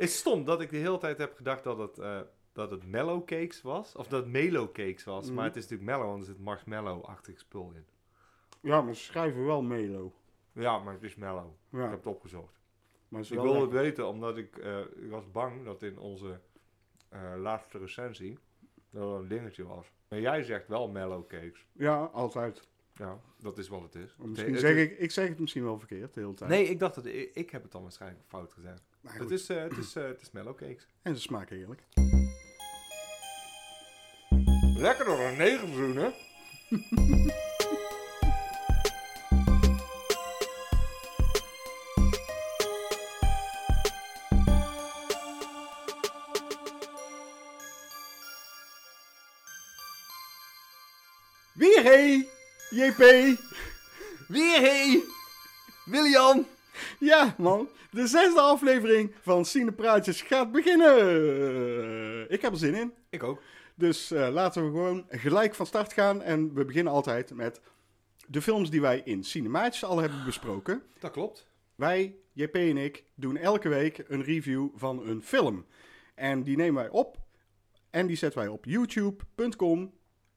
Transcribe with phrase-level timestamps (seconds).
[0.00, 2.20] is stom dat ik de hele tijd heb gedacht dat het, eh,
[2.52, 3.96] dat het mellow cakes was.
[3.96, 5.26] Of dat het melo cakes was.
[5.26, 5.34] Mhm.
[5.34, 7.84] Maar het is natuurlijk mellow, want er zit marshmallow-achtig spul in.
[8.60, 10.14] Ja, maar ze schrijven wel Melo.
[10.52, 11.50] Ja, maar het is mellow.
[11.72, 12.58] Ik heb het opgezocht.
[13.08, 16.40] maar het Ik wilde het weten omdat ik, eh, ik was bang dat in onze
[17.08, 18.38] eh, laatste recensie
[18.90, 19.92] dat er een dingetje was.
[20.08, 21.66] Maar jij zegt wel mellow cakes.
[21.72, 22.68] Ja, altijd.
[22.94, 24.16] Ja, dat is wat het is.
[24.18, 26.50] Misschien Het zeg ik, ik zeg het misschien wel verkeerd de hele tijd.
[26.50, 28.82] Nee, ik dacht dat ik, ik heb het dan waarschijnlijk fout gezegd.
[29.00, 30.86] Maar Het is, eh, het is, eh, het is mellow cakes.
[31.02, 31.82] En ze smaken heerlijk.
[34.76, 36.14] Lekker door een negen zoenen.
[51.54, 52.28] Weer hey!
[52.70, 53.36] JP!
[54.28, 55.02] Weer hey!
[55.84, 56.46] William!
[56.98, 57.68] Ja, man.
[57.90, 62.30] De zesde aflevering van Cinepraatjes gaat beginnen.
[62.30, 62.92] Ik heb er zin in.
[63.08, 63.42] Ik ook.
[63.74, 66.22] Dus eh, laten we gewoon gelijk van start gaan.
[66.22, 67.60] En we beginnen altijd met
[68.26, 70.82] de films die wij in Cinemaatjes al hebben besproken.
[70.98, 71.46] Dat klopt.
[71.74, 75.66] Wij, JP en ik, doen elke week een review van een film.
[76.14, 77.18] En die nemen wij op.
[77.90, 79.92] En die zetten wij op youtube.com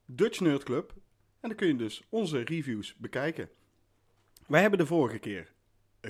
[0.06, 0.94] Dutch Nerd Club.
[1.40, 3.50] En dan kun je dus onze reviews bekijken.
[4.48, 5.54] Wij hebben de vorige keer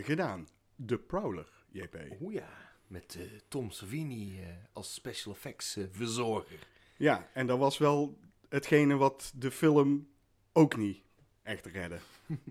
[0.02, 0.48] gedaan.
[0.86, 1.96] The Prowler, JP.
[2.22, 2.50] Oeh ja,
[2.88, 6.68] met eh, Tom Savini eh, als special effects eh, verzorger.
[6.98, 8.18] Ja, en dat was wel
[8.50, 10.08] hetgene wat de film
[10.54, 11.02] ook niet
[11.44, 12.00] echt redde.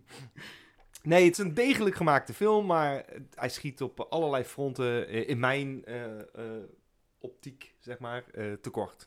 [1.03, 3.05] Nee, het is een degelijk gemaakte film, maar
[3.35, 5.85] hij schiet op allerlei fronten in mijn
[7.19, 8.25] optiek, zeg maar,
[8.61, 9.07] tekort.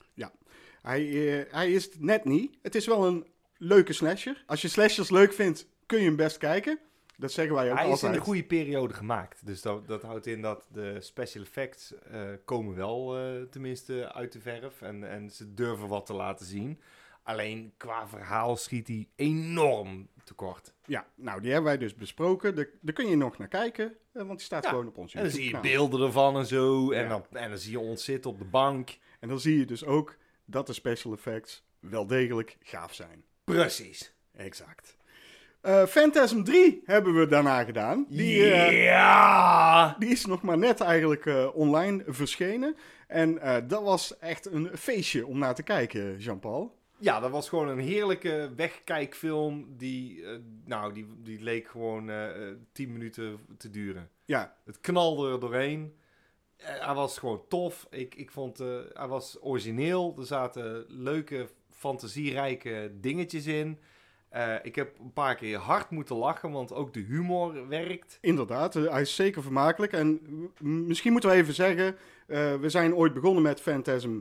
[0.85, 2.57] Hij, eh, hij is het net niet.
[2.61, 3.25] Het is wel een
[3.57, 4.43] leuke slasher.
[4.45, 6.79] Als je slashers leuk vindt, kun je hem best kijken.
[7.17, 10.27] Dat zeggen wij ook Hij is in de goede periode gemaakt, dus dat, dat houdt
[10.27, 15.29] in dat de special effects eh, komen wel eh, tenminste uit de verf en, en
[15.29, 16.79] ze durven wat te laten zien.
[17.23, 20.73] Alleen qua verhaal schiet hij enorm tekort.
[20.85, 22.55] Ja, nou die hebben wij dus besproken.
[22.55, 25.13] Daar, daar kun je nog naar kijken, eh, want die staat Ja, gewoon op ons
[25.13, 26.91] En dan zie je beelden ervan en zo.
[26.91, 27.07] En, Ja.
[27.09, 28.97] dan, en dan zie je ons zitten op de bank.
[29.19, 33.23] En dan zie je dus ook dat de special effects wel degelijk gaaf zijn.
[33.43, 34.13] Precies.
[34.31, 34.95] Exact.
[35.65, 38.05] Eh Phantasm 3 hebben we daarna gedaan.
[38.09, 39.95] Die, eh, ja!
[39.99, 42.75] die is nog maar net eigenlijk eh, online verschenen.
[43.07, 46.75] En dat was echt een feestje om naar te kijken, Jean-Paul.
[46.97, 49.77] Ja, dat was gewoon een heerlijke wegkijkfilm.
[49.77, 50.23] Die,
[50.65, 54.09] nou, die, die leek gewoon eh, eh, 10 minuten te duren.
[54.25, 55.95] Ja, Het knalde er doorheen.
[56.57, 57.87] Hij was gewoon tof.
[57.89, 58.57] Ik, ik vond,
[58.93, 60.15] hij was origineel.
[60.17, 63.79] Er zaten leuke, fantasierijke dingetjes in.
[64.35, 68.17] Eh, ik heb een paar keer hard moeten lachen, want ook de humor werkt.
[68.21, 68.75] inderdaad.
[68.75, 69.93] eh, hij is zeker vermakelijk.
[69.93, 70.19] En
[70.61, 71.95] misschien moeten we even zeggen,
[72.27, 74.19] eh, we zijn ooit begonnen met Phantasm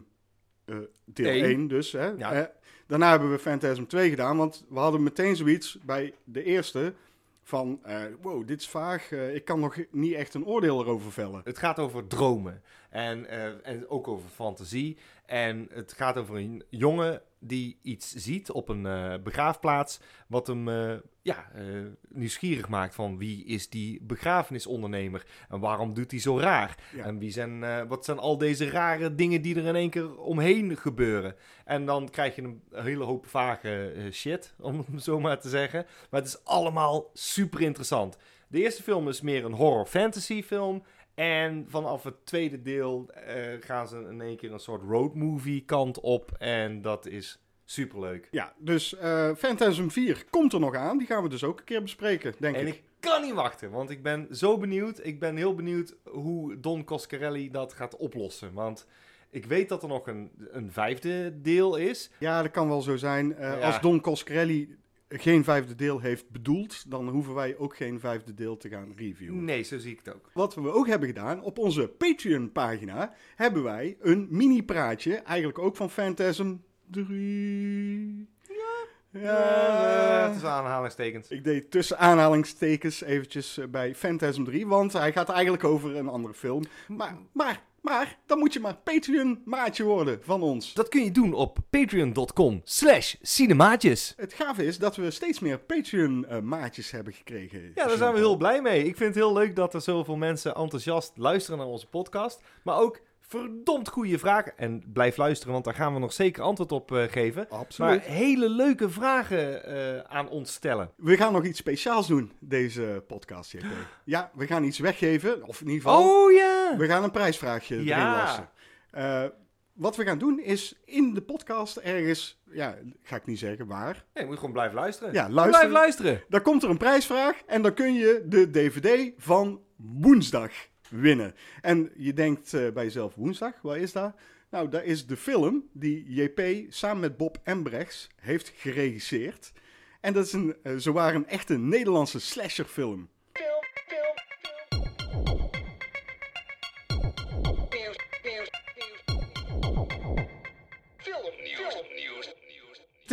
[0.64, 1.44] eh, deel Eén.
[1.44, 1.92] 1 dus.
[1.92, 2.06] Hè?
[2.06, 2.52] Ja.
[2.86, 6.94] Daarna hebben we Phantasm 2 gedaan, want we hadden meteen zoiets bij de eerste
[7.42, 7.80] van,
[8.20, 9.12] wow, dit is vaag.
[9.12, 11.40] ik kan nog niet echt een oordeel erover vellen.
[11.44, 12.62] Het gaat over dromen.
[12.90, 13.28] En,
[13.64, 14.96] en ook over fantasie.
[15.26, 20.00] En het gaat over een jongen die iets ziet op een eh, begraafplaats.
[20.26, 21.64] Wat hem eh, ja, eh,
[22.08, 25.26] nieuwsgierig maakt van wie is die begrafenisondernemer.
[25.48, 26.76] En waarom doet hij zo raar.
[26.96, 27.04] Ja.
[27.04, 30.76] En wie zijn, wat zijn al deze rare dingen die er in één keer omheen
[30.76, 31.36] gebeuren.
[31.64, 35.86] En dan krijg je een hele hoop vage shit, om het zo maar te zeggen.
[36.10, 38.16] Maar het is allemaal super interessant.
[38.48, 40.82] De eerste film is meer een horror-fantasy film.
[41.14, 46.00] En vanaf het tweede deel eh, gaan ze in één keer een soort roadmovie kant
[46.00, 46.30] op.
[46.38, 48.28] En dat is superleuk.
[48.30, 50.98] Ja, dus eh Phantasm 4 komt er nog aan.
[50.98, 52.74] Die gaan we dus ook een keer bespreken, denk En ik.
[52.74, 55.00] ik kan niet wachten, want ik ben zo benieuwd.
[55.06, 58.52] Ik ben heel benieuwd hoe Don Coscarelli dat gaat oplossen.
[58.52, 58.86] Want
[59.30, 62.10] ik weet dat er nog een, een vijfde deel is.
[62.18, 63.36] Ja, dat kan wel zo zijn.
[63.36, 63.66] Eh, Ja.
[63.66, 64.76] Als Don Coscarelli
[65.18, 69.44] geen vijfde deel heeft bedoeld, dan hoeven wij ook geen vijfde deel te gaan reviewen.
[69.44, 70.30] Nee, zo zie ik het ook.
[70.34, 75.90] Wat we ook hebben gedaan, op onze Patreon-pagina hebben wij een mini-praatje, eigenlijk ook van
[75.90, 76.56] Phantasm
[76.90, 78.28] 3.
[78.48, 78.92] Ja.
[79.20, 81.28] Ja, tussen aanhalingstekens.
[81.28, 86.08] Ik deed tussen aanhalingstekens eventjes eh, bij Phantasm 3, want hij gaat eigenlijk over een
[86.08, 86.64] andere film.
[86.88, 90.72] Maar, maar, maar, dan moet je maar Patreon-maatje worden van ons.
[90.72, 94.14] Dat kun je doen op patreon.com slash cinemaatjes.
[94.16, 97.72] Het gave is dat we steeds meer Patreon-maatjes hebben gekregen.
[97.74, 98.78] Ja, daar zijn we heel blij mee.
[98.78, 102.40] Ik vind het heel leuk dat er zoveel mensen enthousiast luisteren naar onze podcast.
[102.62, 104.52] Maar ook verdomd goede vragen.
[104.56, 107.48] En blijf luisteren, want daar gaan we nog zeker antwoord op eh, geven.
[107.48, 107.90] Absoluut.
[107.90, 110.90] Maar hele leuke vragen eh, aan ons stellen.
[110.96, 113.64] We gaan nog iets speciaals doen, deze podcast, JP.
[114.04, 116.02] Ja, we gaan iets weggeven, of in ieder geval...
[116.02, 116.53] Oh ja!
[116.70, 116.76] Ja.
[116.76, 118.16] We gaan een prijsvraagje erin Ja.
[118.16, 118.48] lassen.
[118.90, 119.24] Eh,
[119.72, 124.04] wat we gaan doen is in de podcast ergens, ja, ga ik niet zeggen waar.
[124.14, 125.12] Nee, je moet gewoon blijven luisteren.
[125.12, 126.22] Ja, Blijf luisteren.
[126.28, 130.50] Dan komt er een prijsvraag en dan kun je de DVD van woensdag
[130.88, 131.34] winnen.
[131.60, 134.14] En je denkt eh, bij jezelf, woensdag, waar is dat?
[134.50, 139.52] Nou, dat is de film die JP samen met Bob Embrechts heeft geregisseerd.
[140.00, 143.08] En dat is een, eh, zowaar een echte Nederlandse slasherfilm.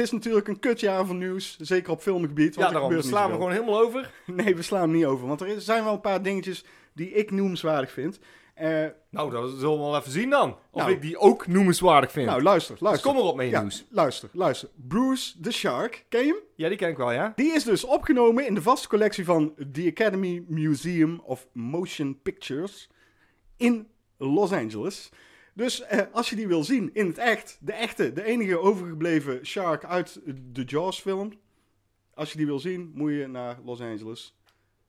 [0.01, 2.55] Is natuurlijk een kutjaar van nieuws, zeker op filmgebied.
[2.55, 2.93] Want Ja, daarom.
[2.93, 4.11] We slaan we gewoon helemaal over.
[4.25, 5.27] Nee, we slaan hem niet over.
[5.27, 6.63] Want er zijn wel een paar dingetjes
[6.93, 8.19] die ik noemenswaardig vind.
[8.53, 10.49] Eh, Nou, dat zullen we wel even zien dan.
[10.71, 10.91] Of Nou.
[10.91, 12.25] ik die ook noemenswaardig vind.
[12.27, 13.09] nou, luister, dus luister.
[13.11, 13.85] kom erop met je Ja, nieuws.
[13.89, 14.69] luister, luister.
[14.87, 16.39] Bruce the Shark, ken je hem?
[16.55, 17.33] Ja, die ken ik wel, ja?
[17.35, 22.89] Die is dus opgenomen in de vaste collectie van The Academy Museum of Motion Pictures
[23.57, 23.87] in
[24.17, 25.09] Los Angeles.
[25.53, 29.45] Dus eh, als je die wil zien in het echt, de echte, de enige overgebleven
[29.45, 30.21] shark uit
[30.51, 31.33] de Jaws film.
[32.13, 34.37] Als je die wil zien, moet je naar Los Angeles.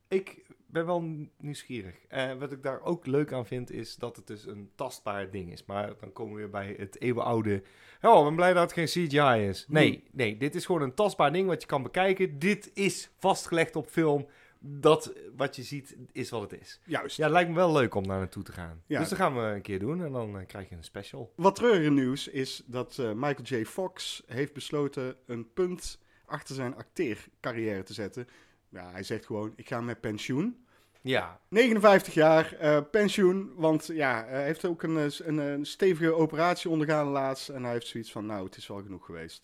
[0.08, 1.04] Ik ben wel
[1.38, 1.94] nieuwsgierig.
[2.08, 5.52] Eh, wat ik daar ook leuk aan vind, is dat het dus een tastbaar ding
[5.52, 5.64] is.
[5.64, 7.62] Maar dan komen we weer bij het eeuwenoude...
[8.02, 9.66] Oh, ik ben blij dat het geen CGI is.
[9.68, 12.38] Nee, nee, dit is gewoon een tastbaar ding wat je kan bekijken.
[12.38, 14.26] Dit is vastgelegd op film.
[14.64, 16.80] Dat wat je ziet, is wat het is.
[16.84, 17.16] Juist.
[17.16, 18.82] Ja, het lijkt me wel leuk om daar naartoe te gaan.
[18.86, 18.98] Ja.
[18.98, 21.32] Dus dat gaan we een keer doen en dan eh, krijg je een special.
[21.36, 23.64] Wat treuriger nieuws is dat eh, Michael J.
[23.64, 28.28] Fox heeft besloten een punt achter zijn acteercarrière te zetten.
[28.68, 30.66] Ja, hij zegt gewoon, ik ga met pensioen.
[31.00, 36.70] Ja, 59 jaar, eh, pensioen, want ja, hij heeft ook een, een, een stevige operatie
[36.70, 37.48] ondergaan laatst.
[37.48, 39.42] En hij heeft zoiets van, nou, het is wel genoeg geweest.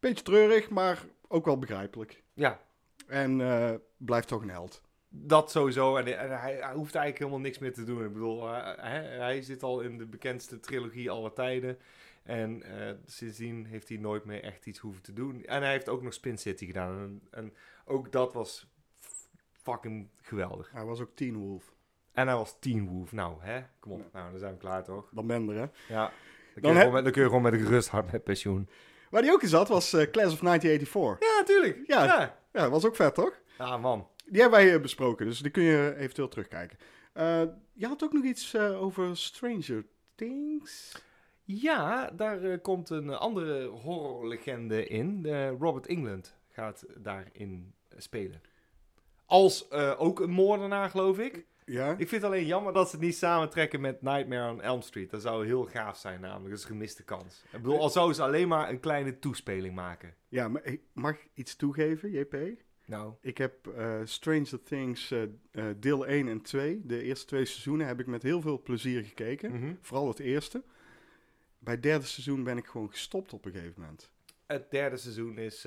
[0.00, 2.22] Beetje treurig, maar ook wel begrijpelijk.
[2.34, 2.60] ja,
[3.06, 4.82] En eh, blijft toch een held.
[5.08, 5.96] Dat sowieso.
[5.96, 8.04] En, en hij, hij hoeft eigenlijk helemaal niks meer te doen.
[8.04, 11.78] Ik bedoel, hij, hij- zit al in de bekendste trilogie aller tijden.
[12.22, 15.44] En eh, sindsdien heeft hij nooit meer echt iets hoeven te doen.
[15.44, 16.98] En hij heeft ook nog Spin City gedaan.
[16.98, 17.54] En, en
[17.84, 18.66] ook dat was
[19.52, 20.70] fucking geweldig.
[20.72, 21.72] Hij was ook Teen Wolf.
[22.12, 23.12] En hij was Teen Wolf.
[23.12, 23.60] Nou, hè?
[23.80, 24.12] Kom op.
[24.12, 25.10] Nou, dan zijn we klaar toch?
[25.12, 25.94] Dan ben je er, hè.
[25.94, 26.02] Ja.
[26.04, 26.12] Dan,
[26.54, 28.68] kun, Dan je gewoon met, dan kun je gewoon met een gerust hart met pensioen.
[29.10, 31.28] Waar hij ook in zat was eh, Class of 1984.
[31.28, 31.86] Ja, natuurlijk.
[31.86, 32.04] Ja.
[32.04, 33.40] Ja, Ja, dat was ook vet, toch?
[33.58, 34.08] Ja, man.
[34.26, 36.78] Die hebben wij eh, besproken, dus die kun je eventueel terugkijken.
[37.12, 41.02] Eh, je had ook nog iets eh, over Stranger Things.
[41.44, 45.26] Ja, daar komt een andere horrorlegende in.
[45.58, 48.40] Robert England gaat daarin spelen.
[49.26, 51.46] Als ook een moordenaar, geloof ik.
[51.72, 51.90] Ja?
[51.90, 55.10] Ik vind het alleen jammer dat ze het niet samentrekken met Nightmare on Elm Street.
[55.10, 56.48] Dat zou heel gaaf zijn namelijk.
[56.48, 57.42] Dat is een gemiste kans.
[57.44, 60.14] Ik bedoel, al zouden ze alleen maar een kleine toespeling maken.
[60.28, 62.36] Ja, maar ik mag ik iets toegeven, JP?
[62.84, 67.44] Nou, Ik heb eh, Stranger Things eh, eh, deel 1 en 2, de eerste twee
[67.44, 69.52] seizoenen, heb ik met heel veel plezier gekeken.
[69.52, 69.74] mhm.
[69.80, 70.62] Vooral het eerste.
[71.58, 74.10] Bij het derde seizoen ben ik gewoon gestopt op een gegeven moment.
[74.46, 75.66] het derde seizoen is...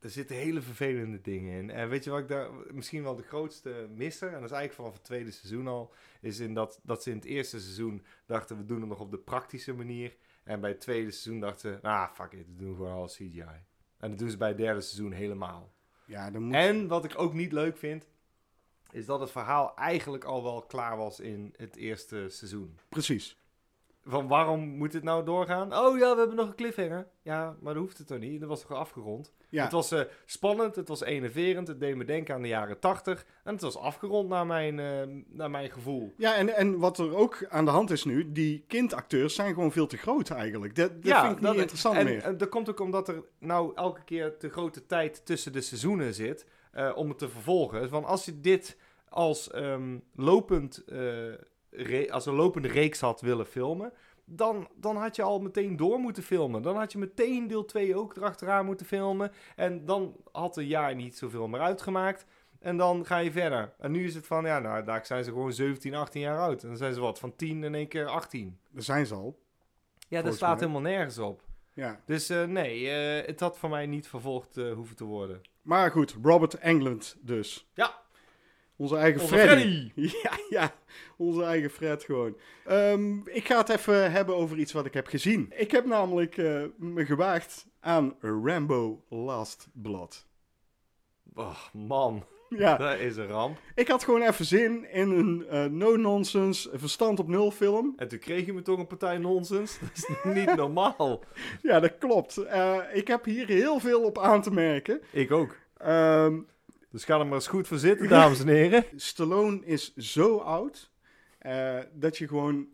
[0.00, 1.70] er zitten hele vervelende dingen in.
[1.70, 4.74] En weet je wat ik daar misschien wel de grootste misser, en dat is eigenlijk
[4.74, 8.56] vanaf het tweede seizoen al, is in dat, dat ze in het eerste seizoen dachten
[8.56, 10.16] we doen het nog op de praktische manier.
[10.44, 13.44] En bij het tweede seizoen dachten ze, ah fuck it, we doen gewoon al CGI.
[13.98, 15.72] En dat doen ze bij het derde seizoen helemaal.
[16.04, 16.54] Ja, dan moet...
[16.54, 18.08] En wat ik ook niet leuk vind,
[18.90, 22.78] is dat het verhaal eigenlijk al wel klaar was in het eerste seizoen.
[22.88, 23.38] Precies.
[24.04, 25.74] Van waarom moet dit nou doorgaan?
[25.74, 27.08] Oh ja, we hebben nog een cliffhanger.
[27.22, 28.40] Ja, maar dat hoeft het toch niet?
[28.40, 29.32] Dat was toch al afgerond?
[29.50, 32.78] Ja, Het was eh, spannend, het was enerverend, het deed me denken aan de jaren
[32.78, 33.26] 80.
[33.44, 36.12] En het was afgerond naar mijn, eh, naar mijn gevoel.
[36.16, 39.72] ja en, en wat er ook aan de hand is nu, die kindacteurs zijn gewoon
[39.72, 40.74] veel te groot eigenlijk.
[40.74, 42.22] Dat, dat vind ik niet interessant en, meer.
[42.22, 46.14] En dat komt ook omdat er nou elke keer te grote tijd tussen de seizoenen
[46.14, 47.88] zit eh, om het te vervolgen.
[47.88, 48.76] Want als je dit
[49.08, 50.84] als, ehm, lopend,
[52.10, 53.92] als een lopende reeks had willen filmen,
[54.32, 56.62] dan, dan had je al meteen door moeten filmen.
[56.62, 59.32] Dan had je meteen deel 2 ook erachteraan moeten filmen.
[59.56, 62.26] En dan had een jaar niet zoveel meer uitgemaakt.
[62.58, 63.74] En dan ga je verder.
[63.78, 66.62] En nu is het van, ja, nou, daar zijn ze gewoon 17, 18 jaar oud.
[66.62, 68.58] En dan zijn ze wat, van 10 in één keer 18.
[68.70, 69.38] Daar zijn ze al.
[70.08, 70.54] Ja, dat mij.
[70.54, 71.42] helemaal nergens op.
[71.74, 72.00] Ja.
[72.06, 75.40] Dus eh, nee, eh, het had voor mij niet vervolgd eh, hoeven te worden.
[75.62, 77.70] Maar goed, Robert Englund dus.
[77.74, 78.02] Ja.
[78.80, 79.90] Onze eigen Onze Freddy.
[80.22, 80.74] Ja, ja,
[81.16, 82.36] onze eigen Fred gewoon.
[82.64, 85.52] Ehm, ik ga het even hebben over iets wat ik heb gezien.
[85.56, 90.26] Ik heb namelijk eh, me gewaagd aan Rambo Last Blood.
[91.34, 93.58] Oh, man, Ja, dat is een ramp.
[93.74, 97.92] ik had gewoon even zin in een eh, no-nonsense, verstand op nul film.
[97.96, 99.78] En toen kreeg je me toch een partij nonsens.
[99.78, 100.08] Dat is
[100.44, 101.22] niet normaal.
[101.62, 102.36] Ja, dat klopt.
[102.36, 105.00] Eh, ik heb hier heel veel op aan te merken.
[105.10, 105.56] Ik ook.
[105.76, 106.38] Ehm,
[106.90, 108.84] Dus ga er maar eens goed voor zitten, dames en heren.
[108.96, 110.90] Stallone is zo oud
[111.38, 112.68] eh, dat je gewoon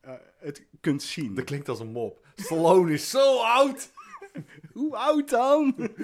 [0.00, 1.34] eh, het kunt zien.
[1.34, 2.26] Dat klinkt als een mop.
[2.34, 3.90] Stallone is zo oud!
[4.72, 5.74] Hoe oud dan?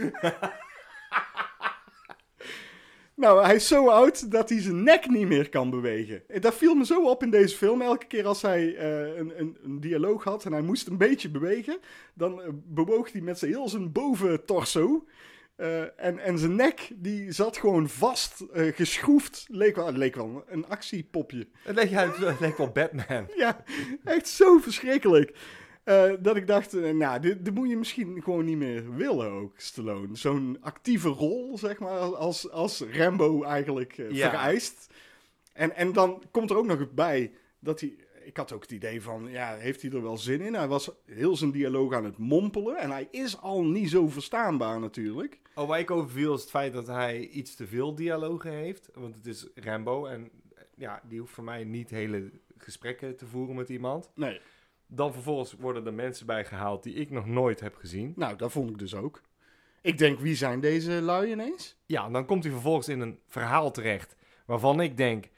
[3.14, 6.28] nou, hij is zo oud dat hij zijn nek niet meer kan bewegen.
[6.28, 7.83] En Dat viel me zo op in deze film.
[7.83, 11.31] Elke keer als hij eh, een, een, een dialoog had en hij moest een beetje
[11.31, 11.78] bewegen,
[12.14, 15.04] dan bewoog hij met zijn heel zijn boventorso.
[15.62, 19.47] Eh, en, en zijn nek die zat gewoon vast, eh, geschroefd.
[19.50, 21.47] Leek wel, het leek wel een actiepopje.
[21.62, 23.26] Het leek, ja, het leek wel Batman.
[23.37, 23.64] Ja,
[24.04, 25.37] echt zo verschrikkelijk.
[25.85, 29.52] Eh, dat ik dacht, nou, dit, dit moet je misschien gewoon niet meer willen ook,
[29.57, 30.16] Stallone.
[30.16, 34.31] Zo'n actieve rol, zeg maar, als, als Rambo eigenlijk Ja.
[34.31, 34.87] vereist.
[35.52, 37.97] En, en dan komt er ook nog bij dat hij...
[38.24, 40.54] Ik had ook het idee van, ja, heeft hij er wel zin in?
[40.54, 42.76] Hij was heel zijn dialoog aan het mompelen.
[42.76, 45.40] En hij is al niet zo verstaanbaar natuurlijk.
[45.54, 48.88] Oh, waar ik over viel is het feit dat hij iets te veel dialogen heeft.
[48.94, 50.30] Want het is Rambo en
[50.76, 54.10] ja, die hoeft voor mij niet hele gesprekken te voeren met iemand.
[54.14, 54.40] Nee,
[54.86, 58.12] Dan vervolgens worden er mensen bij gehaald die ik nog nooit heb gezien.
[58.16, 59.20] nou, dat vond ik dus ook.
[59.80, 61.76] Ik denk, wie zijn deze lui ineens?
[61.86, 65.28] Ja, en dan komt hij vervolgens in een verhaal terecht waarvan ik denk...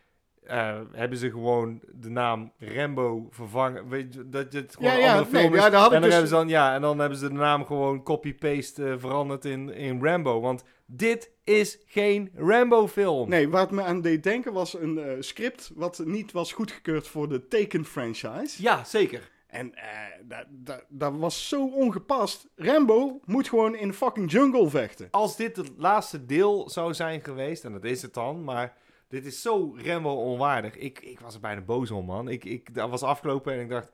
[0.46, 3.88] eh, hebben ze gewoon de naam Rambo vervangen?
[3.88, 5.60] Weet je, dat het gewoon Ja, een ja, andere nee, film is.
[5.60, 8.02] ja, en dan dus- hebben ze dan, ja, en dan hebben ze de naam gewoon
[8.02, 10.40] copy-paste eh, veranderd in, in Rambo.
[10.40, 13.28] Want dit is geen Rambo-film.
[13.28, 17.08] Nee, waar het me aan deed denken was een eh, script wat niet was goedgekeurd
[17.08, 18.62] voor de Taken franchise.
[18.62, 19.32] Ja, zeker.
[19.46, 19.74] En
[20.22, 22.48] dat, dat, dat was zo ongepast.
[22.56, 25.08] Rambo moet gewoon in de fucking jungle vechten.
[25.10, 28.76] Als dit het laatste deel zou zijn geweest, en dat is het dan, maar
[29.08, 30.76] dit is zo Rambo onwaardig.
[30.76, 32.28] Ik, ik was er bijna boos om, man.
[32.28, 33.92] Ik, ik, dat was afgelopen en ik dacht,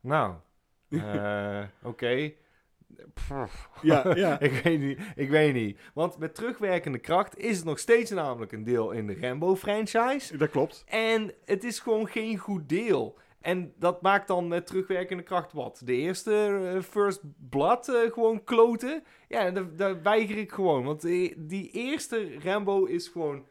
[0.00, 0.34] nou,
[0.90, 2.32] eh, oké.
[3.82, 4.40] Ja, ja.
[4.48, 5.78] ik, weet niet, ik weet niet.
[5.94, 10.36] Want met terugwerkende kracht is het nog steeds namelijk een deel in de Rambo-franchise.
[10.36, 10.84] Dat klopt.
[10.86, 13.18] En het is gewoon geen goed deel.
[13.40, 15.82] En dat maakt dan met terugwerkende kracht wat?
[15.84, 19.02] De eerste eh, First Blood eh, gewoon kloten?
[19.28, 20.84] Ja, daar, daar weiger ik gewoon.
[20.84, 23.44] Want die, die eerste Rambo is gewoon...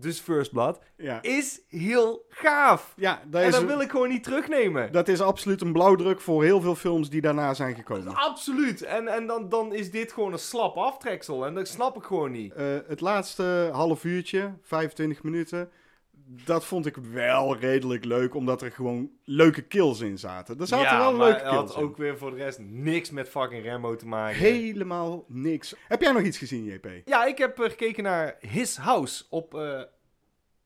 [0.00, 2.92] Dus First Blood Ja, is heel gaaf.
[2.96, 4.92] ja dat, En dat wil ik gewoon niet terugnemen.
[4.92, 8.14] dat is absoluut een blauwdruk voor heel veel films die daarna zijn gekomen.
[8.14, 8.82] Absoluut.
[8.82, 11.46] En, en dan, dan is dit gewoon een slap aftreksel.
[11.46, 12.52] En dat snap ik gewoon niet.
[12.52, 15.70] Eh, het laatste half uurtje, 25 minuten,
[16.30, 20.60] dat vond ik wel redelijk leuk, omdat er gewoon leuke kills in zaten.
[20.60, 21.82] Er zaten ja, wel leuke het kills had in.
[21.82, 24.38] ook weer voor de rest niks met fucking Rambo te maken.
[24.38, 25.74] Helemaal niks.
[25.88, 26.88] Heb jij nog iets gezien, JP?
[27.04, 29.82] Ja, ik heb eh, gekeken naar His House op eh,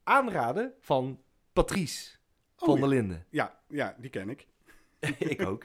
[0.04, 1.20] aanraden van
[1.52, 2.20] Patrice
[2.56, 2.80] Oh, van ja.
[2.80, 3.26] der Linden.
[3.30, 4.46] Ja, ja, die ken ik.
[5.18, 5.64] ik ook.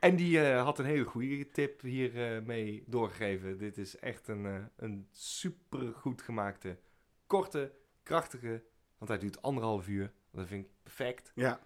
[0.00, 3.58] En die eh, had een hele goede tip hier eh, mee doorgegeven.
[3.58, 6.78] Dit is echt een, een super goed gemaakte,
[7.26, 7.72] korte,
[8.02, 8.62] krachtige,
[9.02, 10.12] want hij duurt anderhalf uur.
[10.30, 11.32] Dat vind ik perfect.
[11.34, 11.60] Ja.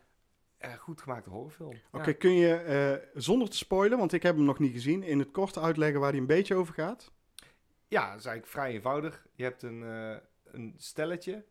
[0.59, 1.75] Eh, goed gemaakte horrorfilm.
[1.93, 2.13] Oké, Ja.
[2.17, 5.31] kun je eh, zonder te spoilen, want ik heb hem nog niet gezien, in het
[5.31, 7.13] kort uitleggen waar hij een beetje over gaat?
[7.89, 9.27] Ja, dat is eigenlijk vrij eenvoudig.
[9.35, 11.45] Je hebt een, eh, een stelletje.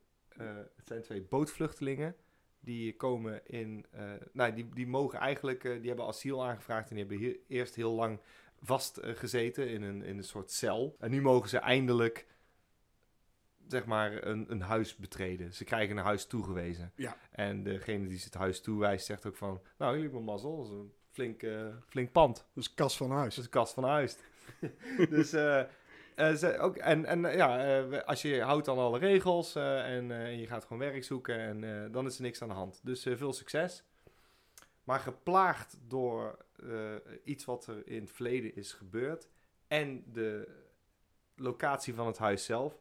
[0.75, 2.15] Het zijn twee bootvluchtelingen.
[2.59, 3.85] Die komen in.
[4.31, 5.61] nou, die, die mogen eigenlijk.
[5.61, 6.89] die hebben asiel aangevraagd.
[6.89, 8.19] En die hebben he- eerst heel lang
[8.61, 10.95] vastgezeten gezeten in, een, in een soort cel.
[10.99, 12.25] En nu mogen ze eindelijk.
[13.67, 15.53] Zeg maar een, een huis betreden.
[15.53, 16.91] Ze krijgen een huis toegewezen.
[16.95, 17.17] Ja.
[17.31, 19.61] En degene die ze het huis toewijst, zegt ook van.
[19.77, 20.57] Nou, jullie hebben mazzel.
[20.57, 22.45] Dat is een flink, eh, flink pand.
[22.53, 23.37] Dus kas van huis.
[23.37, 24.17] Een kast van huis.
[25.09, 25.59] dus, eh,
[26.15, 30.47] eh, ze, ook, en, en ja, als je houdt aan alle regels en eh, je
[30.47, 32.79] gaat gewoon werk zoeken en dan is er niks aan de hand.
[32.83, 33.83] Dus veel succes.
[34.83, 36.45] Maar geplaagd door
[37.23, 39.29] iets wat er in het verleden is gebeurd
[39.67, 40.47] en de
[41.35, 42.79] locatie van het huis zelf,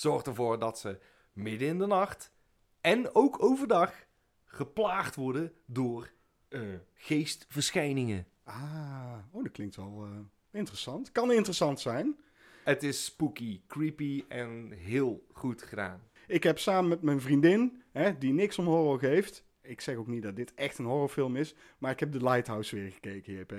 [0.00, 0.98] zorgt ervoor dat ze
[1.32, 2.32] midden in de nacht
[2.80, 4.06] en ook overdag
[4.44, 6.10] geplaagd worden door
[6.48, 6.60] eh,
[6.94, 8.26] geestverschijningen.
[8.44, 10.18] Ah, oh, dat klinkt wel eh,
[10.50, 11.12] interessant.
[11.12, 12.16] Kan interessant zijn.
[12.64, 16.02] Het is spooky, creepy en heel goed gedaan.
[16.26, 19.44] Ik heb samen met mijn vriendin, hè, die niks om horror geeft.
[19.62, 22.76] Ik zeg ook niet dat dit echt een horrorfilm is, maar ik heb The Lighthouse
[22.76, 23.54] weer gekeken, JP.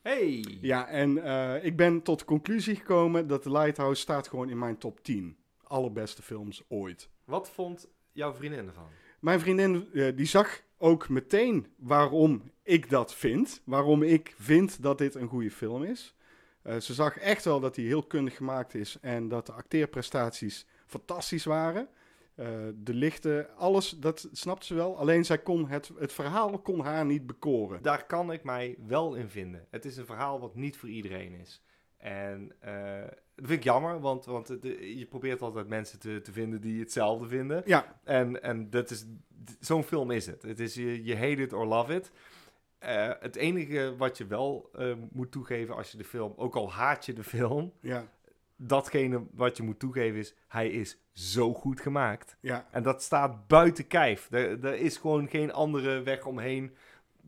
[0.00, 0.58] Hey!
[0.60, 4.58] Ja, en eh, ik ben tot de conclusie gekomen dat The Lighthouse staat gewoon in
[4.58, 5.36] mijn top 10.
[5.68, 7.08] Allerbeste films ooit.
[7.24, 8.88] Wat vond jouw vriendin ervan?
[9.20, 13.62] Mijn vriendin eh, die zag ook meteen waarom ik dat vind.
[13.64, 16.14] Waarom ik vind dat dit een goede film is.
[16.62, 20.66] Eh, ze zag echt wel dat hij heel kundig gemaakt is en dat de acteerprestaties
[20.86, 21.88] fantastisch waren.
[22.34, 24.98] Eh, de lichten, alles, dat snapte ze wel.
[24.98, 27.82] Alleen zij kon het, het verhaal kon haar niet bekoren.
[27.82, 29.66] Daar kan ik mij wel in vinden.
[29.70, 31.62] Het is een verhaal wat niet voor iedereen is.
[31.98, 33.00] En eh,
[33.34, 36.80] dat vind ik jammer, want, want het- je probeert altijd mensen te, te vinden die
[36.80, 37.62] hetzelfde vinden.
[37.66, 39.06] Ja, En, en dat is
[39.60, 40.42] zo'n film is het.
[40.42, 42.10] Het is je, je hate it or love it.
[42.78, 46.72] Eh, het enige wat je wel eh, moet toegeven als je de film, ook al
[46.72, 48.06] haat je de film, Ja,
[48.56, 52.36] datgene wat je moet toegeven is, hij is zo goed gemaakt.
[52.40, 52.66] ja.
[52.70, 54.28] En dat staat buiten kijf.
[54.30, 56.74] Er, er is gewoon geen andere weg omheen.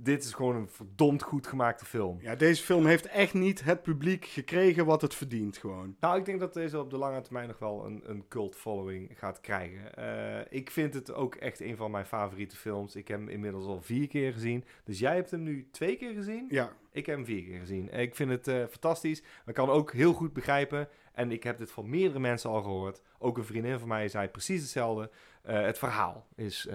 [0.03, 2.19] Dit is gewoon een verdomd goed gemaakte film.
[2.21, 5.97] ja, deze film heeft echt niet het publiek gekregen wat het verdient gewoon.
[6.01, 9.11] Nou, ik denk dat deze op de lange termijn nog wel een, een cult following
[9.19, 9.97] gaat krijgen.
[9.97, 12.97] Eh, ik vind het ook echt een van mijn favoriete films.
[12.97, 14.65] Ik heb hem inmiddels al vier keer gezien.
[14.85, 16.47] Dus jij hebt hem nu twee keer gezien?
[16.49, 17.93] Ja, Ik heb hem vier keer gezien.
[17.93, 19.23] Ik vind het eh, fantastisch.
[19.47, 20.89] Ik kan ook heel goed begrijpen.
[21.13, 23.03] En ik heb dit van meerdere mensen al gehoord.
[23.19, 25.11] Ook een vriendin van mij zei precies hetzelfde.
[25.43, 26.69] Eh, het verhaal is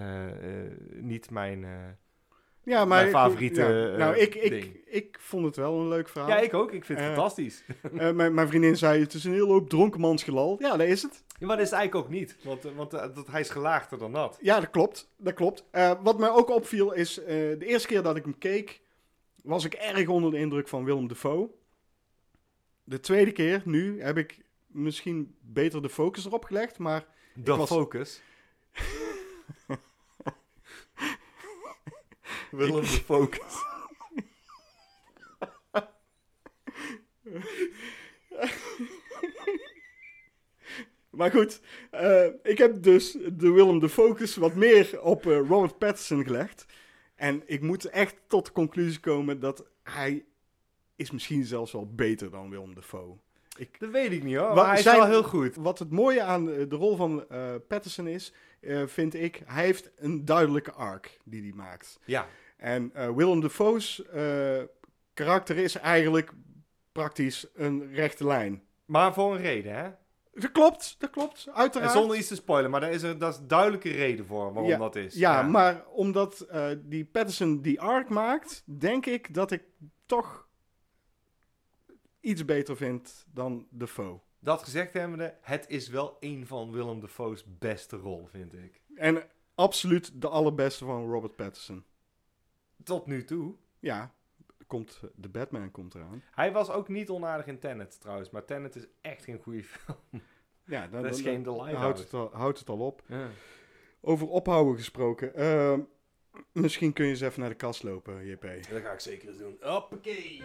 [1.02, 1.66] niet mijn...
[2.66, 3.92] ja maar Mijn favoriete, ja.
[3.92, 6.30] eh, nou, ik, ik, ik vond het wel een leuk verhaal.
[6.30, 6.72] Ja, ik ook.
[6.72, 7.64] Ik vind het Eh, fantastisch.
[7.98, 10.56] Eh, mijn, mijn vriendin zei: Het is een heel hoop dronkenmansgelal.
[10.60, 11.24] Ja, dat is het.
[11.40, 12.38] Ja, maar dat is het eigenlijk ook niet.
[12.44, 14.38] Want, want dat, hij is gelaagder dan dat.
[14.42, 15.10] Ja, dat klopt.
[15.18, 15.64] Dat klopt.
[16.04, 18.82] Wat mij ook opviel is: de eerste keer dat ik hem keek,
[19.42, 21.50] was ik erg onder de indruk van Willem Dafoe.
[22.84, 26.78] De tweede keer, nu, heb ik misschien beter de focus erop gelegd.
[26.78, 28.22] Maar De was- focus.
[32.56, 33.64] Willem de focus.
[41.16, 45.78] Maar goed, eh, ik heb dus de Willem de Focus wat meer op eh, Robert
[45.78, 46.66] Pattinson gelegd.
[47.16, 50.26] En ik moet echt tot de conclusie komen dat hij
[50.96, 53.18] is misschien zelfs wel beter dan Willem Dafoe.
[53.58, 54.56] Ik, Dat weet ik niet hoor.
[54.56, 55.56] Maar hij is wel heel goed.
[55.56, 58.34] wat het mooie aan eh, de rol van eh Pattinson is,
[58.86, 62.00] vind ik, hij heeft een duidelijke arc die hij maakt.
[62.06, 62.28] Ja.
[62.56, 64.62] En eh, Willem Dafoe's eh,
[65.14, 66.32] karakter is eigenlijk
[66.92, 68.64] praktisch een rechte lijn.
[68.86, 69.90] Maar voor een reden, hè?
[70.34, 71.92] Dat klopt, dat klopt, En uiteraard.
[71.92, 74.78] zonder iets te spoilen, maar daar is, er, dat is duidelijke reden voor waarom Ja,
[74.78, 75.14] dat is.
[75.14, 79.64] Ja, maar omdat eh, die Patterson die arc maakt, denk ik dat ik
[80.06, 80.48] toch
[82.20, 84.20] iets beter vind dan Defoe.
[84.40, 88.82] Dat gezegd hebbende, het is wel een van Willem Dafoe's beste rol, vind ik.
[88.96, 89.24] En
[89.56, 91.86] absoluut de allerbeste van Robert Pattinson.
[92.84, 93.56] Tot nu toe.
[93.80, 94.14] Ja,
[94.68, 96.24] komt, de Batman komt eraan.
[96.32, 100.22] Hij was ook niet onaardig in Tenet trouwens, maar Tenet is echt geen goede film.
[100.66, 101.84] Ja, dan, Dat is dan- geen The dan Lighthouse.
[101.84, 103.02] houdt, het al, houdt het al op.
[103.08, 103.30] Ja.
[104.02, 105.36] Over ophouden gesproken.
[105.36, 105.80] ehm,
[106.52, 108.42] misschien kun je eens even naar de kast lopen, JP.
[108.42, 109.58] Dat ga ik zeker eens doen.
[109.62, 110.44] Hoppakee.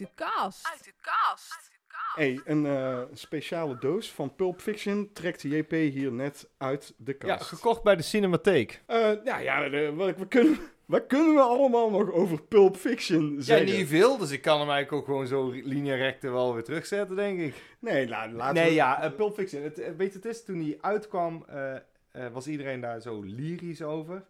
[0.00, 0.66] Uit de kast.
[0.72, 1.70] Uit de kast.
[2.14, 7.36] hey, een eh, speciale doos van Pulp Fiction trekt JP hier net uit de Ja,
[7.36, 7.48] kast.
[7.48, 8.82] gekocht bij de Cinematheek.
[8.86, 13.34] Eh, ja, ja de- wat, wat kunnen, wat kunnen we allemaal nog over Pulp Fiction
[13.34, 13.76] Ja, zeggen?
[13.76, 17.40] niet veel, dus ik kan hem eigenlijk ook gewoon zo linearecte wel weer terugzetten, denk
[17.40, 17.54] ik.
[17.80, 18.74] Nee, la, laten nee, we...
[18.74, 19.62] ja, eh, Pulp Fiction.
[19.62, 23.82] Het, weet je, het is toen hij uitkwam, eh, eh, was iedereen daar zo lyrisch
[23.82, 24.24] over.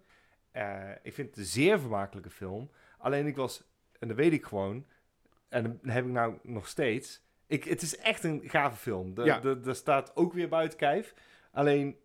[0.50, 2.70] Eh, ik vind het een zeer vermakelijke film.
[2.98, 3.62] Alleen ik was,
[3.98, 4.86] en dat weet ik gewoon,
[5.48, 7.24] en dat heb ik nou nog steeds.
[7.46, 9.14] Ik, het is echt een gave film.
[9.14, 9.40] De, Ja.
[9.40, 11.14] de, de staat ook weer buiten kijf.
[11.52, 11.96] Alleen,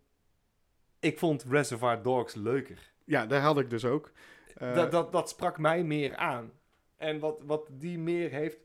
[1.00, 2.92] ik vond Reservoir Dogs leuker.
[3.04, 4.12] Ja, daar had ik dus ook.
[4.54, 6.52] Eh, dat, dat, dat sprak mij meer aan.
[6.96, 8.56] En wat, wat die meer heeft,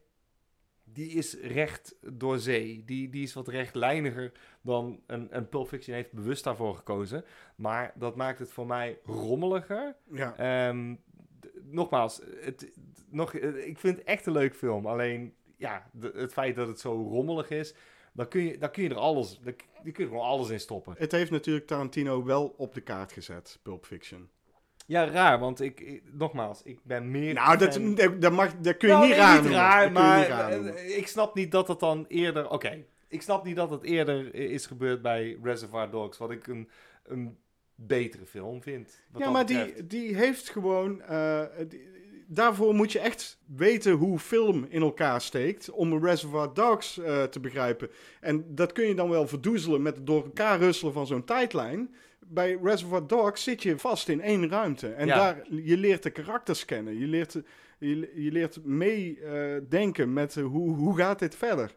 [0.84, 2.84] die is recht door zee.
[2.86, 7.26] Die, die is wat rechtlijniger dan een, een Pulp Fiction heeft bewust daarvoor gekozen.
[7.56, 9.96] Maar dat maakt het voor mij rommeliger.
[10.12, 10.36] ja.
[10.38, 10.96] Ehm,
[11.64, 12.72] nogmaals, het,
[13.10, 14.86] nog, eh, ik vind het echt een leuk film.
[14.88, 17.74] Alleen, ja, de- het feit dat het zo rommelig is,
[18.14, 20.96] dan kun je, dan kun je er alles, dan, kun je gewoon alles in stoppen.
[20.98, 24.30] Het heeft natuurlijk Tarantino wel op de kaart gezet, Pulp Fiction.
[24.86, 27.34] Ja, raar, want ik, ik- nogmaals, ik ben meer...
[27.34, 29.92] Nou, dat, fan- dat, dat mag, dat kun je Nou, niet raar niet raar, Dat
[29.94, 30.98] maar niet raar eh, noemen.
[30.98, 32.50] ik snap niet dat het dan eerder...
[32.50, 36.70] Oké, ik snap niet dat het eerder is gebeurd bij Reservoir Dogs, wat ik een,
[37.04, 37.38] een
[37.76, 39.04] betere film vind.
[39.14, 39.76] Ja, dat maar betreft.
[39.76, 41.02] die, die heeft gewoon...
[41.02, 41.96] eh, die-
[42.28, 45.70] daarvoor moet je echt weten hoe film in elkaar steekt...
[45.70, 47.90] om Reservoir Dogs eh, te begrijpen.
[48.22, 51.96] En dat kun je dan wel verdoezelen met het door elkaar russelen van zo'n tijdlijn...
[52.30, 54.88] Bij Reservoir Dogs zit je vast in één ruimte.
[54.88, 55.16] En Ja.
[55.16, 57.00] daar, je leert de karakters kennen.
[57.00, 57.42] Je leert,
[57.80, 61.76] je, je leert meedenken met eh, hoe, hoe gaat dit verder.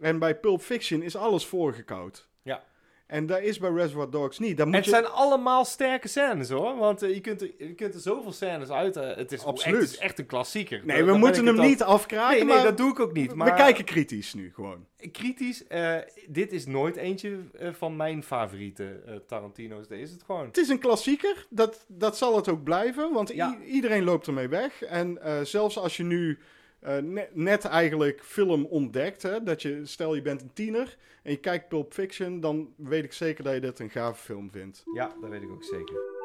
[0.00, 2.28] En bij Pulp Fiction is alles voorgekoud.
[2.42, 2.64] Ja.
[3.08, 4.56] En dat is bij Reservoir Dogs niet.
[4.56, 4.90] Daar moet het je...
[4.90, 6.76] zijn allemaal sterke scènes hoor.
[6.76, 8.96] Want eh, je, kunt er, je kunt er zoveel scènes uit.
[8.96, 9.76] eh, het, is Absoluut.
[9.80, 10.80] Echt, het is echt een klassieker.
[10.84, 13.34] Nee, we moeten hem niet afkraken, Nee, nee, maar dat doe ik ook niet.
[13.34, 14.86] Maar we kijken kritisch nu gewoon.
[15.12, 15.66] kritisch.
[15.66, 17.38] eh, dit is nooit eentje
[17.72, 19.88] van mijn favoriete Tarantino's.
[19.88, 20.46] Deze is het gewoon.
[20.46, 23.58] Het is een klassieker, dat, dat zal het ook blijven, want Ja.
[23.66, 24.82] iedereen loopt ermee weg.
[24.82, 26.38] En zelfs als je nu
[26.80, 29.22] eh, net, net eigenlijk film ontdekt.
[29.22, 29.42] Hè?
[29.42, 33.12] Dat je, stel je bent een tiener en je kijkt Pulp Fiction, dan weet ik
[33.12, 34.84] zeker dat je dit een gave film vindt.
[34.94, 36.16] Ja, dat weet ik ook zeker.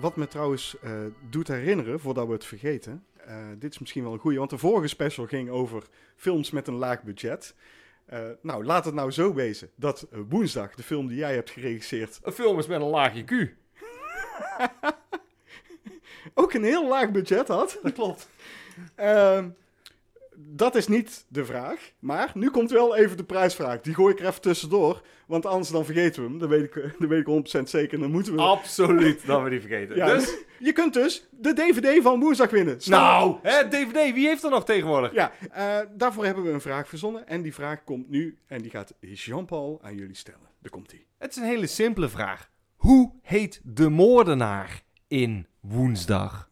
[0.00, 3.04] Wat me trouwens eh, doet herinneren, voordat we het vergeten.
[3.16, 5.82] eh, dit is misschien wel een goeie, want de vorige special ging over
[6.16, 7.54] films met een laag budget.
[8.12, 11.50] Eh, nou, laat het nou zo wezen dat eh, woensdag, de film die jij hebt
[11.50, 13.30] geregisseerd, Een film is met een laagje Q.
[16.34, 17.78] ook een heel laag budget had.
[17.82, 18.28] Dat klopt.
[18.94, 19.48] Ehm,
[20.36, 21.92] dat is niet de vraag.
[21.98, 23.80] Maar nu komt wel even de prijsvraag.
[23.80, 25.02] Die gooi ik er even tussendoor.
[25.26, 26.38] Want anders dan vergeten we hem.
[26.38, 27.98] Dat weet ik, dat weet ik 100% zeker.
[27.98, 28.40] Dan moeten we...
[28.40, 29.96] Absoluut, dat we die vergeten.
[29.96, 32.80] Ja, dus, Je kunt dus de DVD van woensdag winnen.
[32.80, 35.12] Stel- nou, hè, DVD, wie heeft er nog tegenwoordig?
[35.12, 37.26] Ja, eh, daarvoor hebben we een vraag verzonnen.
[37.26, 38.38] En die vraag komt nu.
[38.46, 40.48] En die gaat Jean-Paul aan jullie stellen.
[40.60, 41.06] Daar komt hij.
[41.18, 42.50] Het is een hele simpele vraag.
[42.76, 46.48] Hoe heet de moordenaar in Woensdag?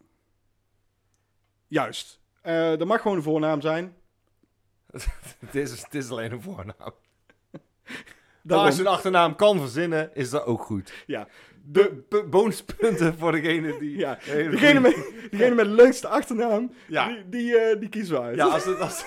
[1.69, 2.20] Juist.
[2.41, 3.95] Eh dat mag gewoon een voornaam zijn.
[5.39, 6.75] Het is, het is alleen een voornaam.
[8.43, 8.67] Daarom.
[8.67, 10.93] als je een achternaam kan verzinnen, is dat ook goed.
[11.07, 11.29] Ja.
[11.65, 13.97] De bonuspunten voor degene die...
[13.97, 17.07] Ja, degene met, degene met de leukste achternaam, Ja.
[17.07, 18.37] die, die, eh, die kiezen we uit.
[18.37, 18.81] Ja, als het...
[18.81, 19.05] Als...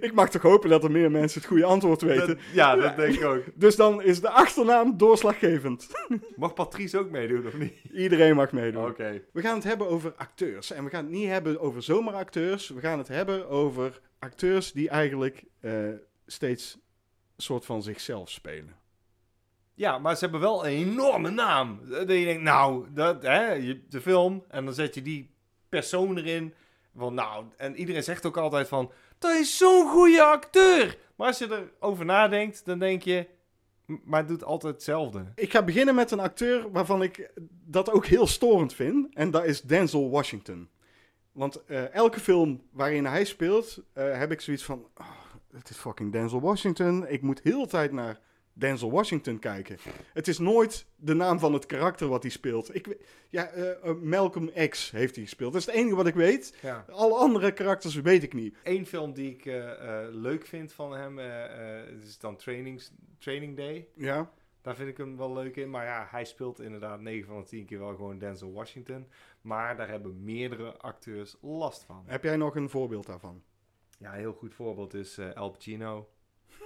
[0.00, 2.26] Ik mag toch hopen dat er meer mensen het goede antwoord weten.
[2.26, 3.42] dat- ja, dat denk ik ook.
[3.54, 5.88] Dus dan is de achternaam doorslaggevend.
[6.36, 7.72] Mag Patrice ook meedoen, of niet?
[7.92, 8.86] Iedereen mag meedoen.
[8.88, 9.22] Oké.
[9.32, 10.70] We gaan het hebben over acteurs.
[10.70, 12.68] En we gaan het niet hebben over zomaar acteurs.
[12.68, 15.72] We gaan het hebben over acteurs die eigenlijk eh,
[16.26, 16.74] steeds
[17.36, 18.76] een soort van zichzelf spelen.
[19.74, 21.80] Ja, maar ze hebben wel een enorme naam.
[21.88, 25.30] Dat je denkt, nou, dat, hè, je, de film, en dan zet je die
[25.68, 26.54] persoon erin.
[26.96, 30.98] Van, nou, en iedereen zegt ook altijd van, dat is zo'n goede acteur.
[31.16, 33.26] Maar als je erover nadenkt, dan denk je,
[33.86, 35.24] "M- maar het doet altijd hetzelfde.
[35.34, 37.30] Ik ga beginnen met een acteur waarvan ik
[37.64, 39.14] dat ook heel storend vind.
[39.14, 40.68] En dat is Denzel Washington.
[41.32, 44.86] Want eh, elke film waarin hij speelt, eh, heb ik zoiets van...
[44.94, 45.06] Oh,
[45.52, 47.08] het is fucking Denzel Washington.
[47.08, 48.20] Ik moet heel de tijd naar
[48.58, 49.78] Denzel Washington kijken.
[50.12, 52.74] Het is nooit de naam van het karakter wat hij speelt.
[52.74, 52.96] Ik,
[53.28, 55.52] ja, eh, eh, Malcolm X heeft hij gespeeld.
[55.52, 56.56] Dat is het enige wat ik weet.
[56.62, 56.84] Ja.
[56.90, 58.56] Alle andere karakters weet ik niet.
[58.62, 61.18] Eén film die ik eh, leuk vind van hem,
[62.02, 63.88] is dan Trainings, Training Day.
[63.94, 64.30] Ja,
[64.62, 65.70] Daar vind ik hem wel leuk in.
[65.70, 69.06] Maar ja, hij speelt inderdaad 9 van de 10 keer wel gewoon Denzel Washington.
[69.40, 72.02] Maar daar hebben meerdere acteurs last van.
[72.06, 73.42] heb jij nog een voorbeeld daarvan?
[73.98, 76.08] Ja, een heel goed voorbeeld is Al Pacino.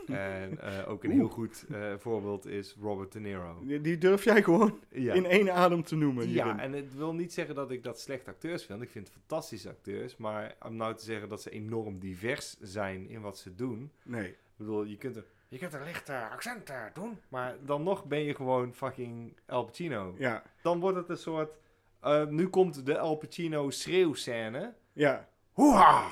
[0.08, 3.60] en eh, ook een heel goed eh, voorbeeld is Robert De Niro.
[3.64, 5.14] Die, die durf jij gewoon Ja.
[5.14, 6.28] in één adem te noemen.
[6.28, 6.60] ja, hierin.
[6.60, 8.82] en het wil niet zeggen dat ik dat slechte acteurs vind.
[8.82, 10.16] Ik vind het fantastische acteurs.
[10.16, 13.92] Maar om nou te zeggen dat ze enorm divers zijn in wat ze doen.
[14.04, 14.28] Nee.
[14.28, 17.18] Ik bedoel, je kunt er, je kunt er lichte accenten doen.
[17.28, 20.14] Maar dan nog ben je gewoon fucking Al Pacino.
[20.18, 21.56] Ja, Dan wordt het een soort...
[22.00, 24.74] eh, nu komt de Al Pacino schreeuwscène.
[24.92, 25.28] ja.
[25.52, 26.06] Hoeha!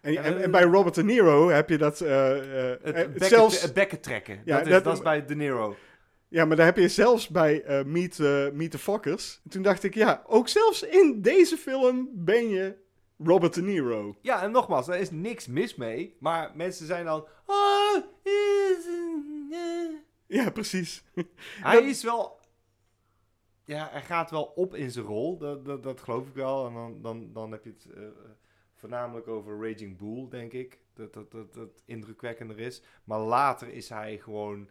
[0.00, 3.26] En, en, eh, en bij Robert De Niro heb je dat eh, eh, Het, bekken,
[3.28, 3.62] zelfs...
[3.62, 4.42] het bekken trekken.
[4.44, 5.76] Ja, dat, is, dat- dat is bij De Niro.
[6.28, 8.18] Ja, maar daar heb je zelfs bij Meet,
[8.52, 9.40] Meet the Fockers.
[9.48, 12.76] Toen dacht ik, ja, ook zelfs in deze film ben je
[13.18, 14.16] Robert De Niro.
[14.22, 16.16] Ja, en nogmaals, daar is niks mis mee.
[16.20, 17.26] Maar mensen zijn dan...
[17.46, 21.04] "Ah, is een, eh." Ja, precies.
[21.62, 22.38] Hij is wel...
[23.64, 25.38] Ja, hij gaat wel op in zijn rol.
[25.38, 26.66] Dat, dat, dat geloof ik wel.
[26.66, 27.86] En dan, dan, dan heb je het
[28.80, 30.78] voornamelijk over Raging Bull, denk ik.
[30.94, 32.82] Dat dat, dat dat indrukwekkender is.
[33.04, 34.68] Maar later is hij gewoon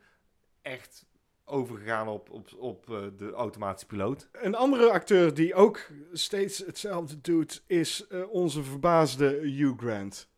[0.61, 1.05] echt
[1.45, 4.29] overgegaan op, op, op eh, de automatische piloot.
[4.31, 10.29] Een andere acteur die ook steeds hetzelfde doet, is eh, onze verbaasde Hugh Grant.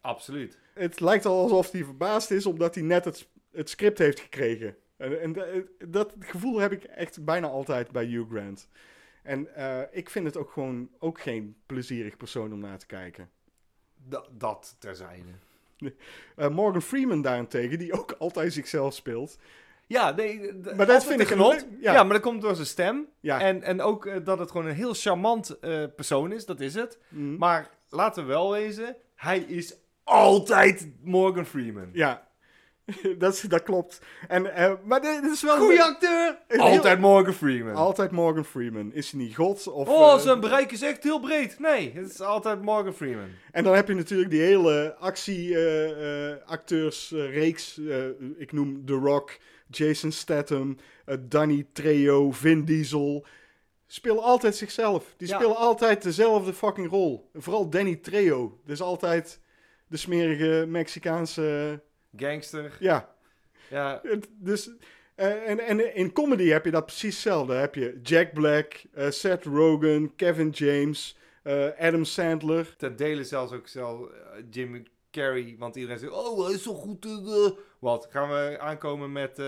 [0.00, 0.58] Absoluut.
[0.74, 4.76] Het lijkt al alsof hij verbaasd is omdat hij net het, het script heeft gekregen.
[4.96, 5.46] En, en da-
[5.88, 8.68] dat gevoel heb ik echt bijna altijd bij Hugh Grant.
[9.22, 13.30] En eh, ik vind het ook gewoon ook geen plezierig persoon om naar te kijken.
[14.08, 15.30] Da- dat terzijde.
[16.36, 19.38] Eh, Morgan Freeman daarentegen, die ook altijd zichzelf speelt.
[19.86, 21.66] Ja, nee, d- dat vind ik een genot.
[21.80, 21.92] ja.
[21.92, 22.02] ja.
[22.02, 23.06] maar dat komt door zijn stem.
[23.20, 25.58] Ja, En, en ook eh, dat het gewoon een heel charmant
[25.96, 26.98] persoon is, dat is het.
[27.08, 31.88] mm, Maar laten we wel wezen, hij is altijd Morgan Freeman.
[31.92, 32.28] ja.
[33.18, 34.00] dat, is- dat klopt.
[34.28, 35.56] En, eh, maar dit is wel...
[35.58, 36.38] Goeie acteur!
[36.48, 37.74] Heel- Altijd Morgan Freeman.
[37.74, 38.92] Altijd Morgan Freeman.
[38.92, 39.66] Is hij niet God?
[39.68, 41.58] Of, oh, eh, zijn bereik is echt heel breed.
[41.58, 43.28] Nee, het is altijd Morgan Freeman.
[43.52, 47.78] En dan heb je natuurlijk die hele actie-acteurs-reeks.
[47.78, 50.76] eh, ik noem The Rock, Jason Statham,
[51.20, 53.26] Danny Trejo, Vin Diesel.
[53.86, 55.14] Spelen altijd zichzelf.
[55.16, 55.34] Die Ja.
[55.38, 57.30] spelen altijd dezelfde fucking rol.
[57.34, 58.58] Vooral Danny Trejo.
[58.64, 59.40] Dat is altijd
[59.88, 61.80] de smerige Mexicaanse
[62.16, 62.76] gangster.
[62.80, 63.14] Ja,
[63.70, 64.70] Ja, het- dus...
[65.14, 67.54] eh, en, en in comedy heb je dat precies hetzelfde.
[67.54, 72.74] Heb je Jack Black, eh, Seth Rogen, Kevin James, eh, Adam Sandler.
[72.76, 74.10] ten dele zelfs ook zelf
[74.50, 75.56] Jim Carrey.
[75.58, 77.24] Want iedereen zegt, oh, hij is zo goed in...
[77.26, 79.38] eh." Wat, gaan we aankomen met...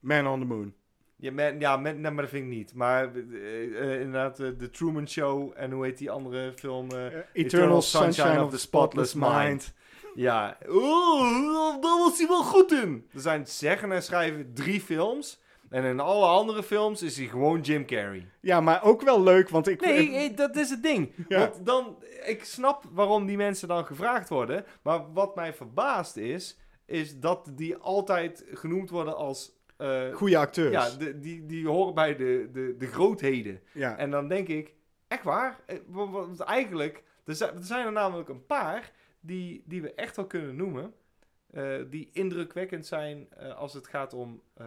[0.00, 0.74] Man on the Moon.
[1.16, 2.74] ja, met, ja nee, maar dat vind ik niet.
[2.74, 6.90] Maar inderdaad, The Truman Show en hoe heet die andere film?
[6.90, 9.72] Eh, Eternal, Sunshine, of the Spotless Mind.
[10.14, 13.08] Ja, oh, daar was hij wel goed in.
[13.14, 15.40] Er zijn zeggen en schrijven drie films.
[15.70, 18.28] En in alle andere films is hij gewoon Jim Carrey.
[18.40, 19.80] Ja, maar ook wel leuk, want ik...
[19.80, 21.12] Nee, dat is het ding.
[21.28, 21.38] Ja.
[21.38, 24.64] Want dan, ik snap waarom die mensen dan gevraagd worden.
[24.82, 29.52] Maar wat mij verbaast is, is dat die altijd genoemd worden als...
[29.76, 30.72] eh, Goede acteurs.
[30.72, 33.60] ja, de, die, die horen bij de, de, de grootheden.
[33.72, 33.96] ja.
[33.96, 34.74] En dan denk ik,
[35.08, 35.60] echt waar?
[35.66, 40.16] Eh, wa- wa- Want eigenlijk, er zijn er namelijk een paar die, die we echt
[40.16, 40.94] wel kunnen noemen.
[41.50, 44.66] eh, die indrukwekkend zijn eh, als het gaat om eh,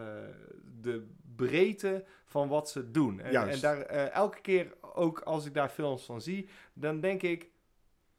[0.81, 3.19] de breedte van wat ze doen.
[3.19, 7.49] En, en daar elke keer ook als ik daar films van zie, dan denk ik,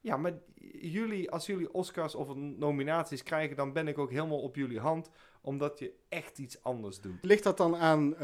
[0.01, 0.33] ja, maar
[0.73, 5.11] jullie, als jullie Oscars of nominaties krijgen, dan ben ik ook helemaal op jullie hand,
[5.41, 7.25] omdat je echt iets anders doet.
[7.25, 8.15] Ligt dat dan aan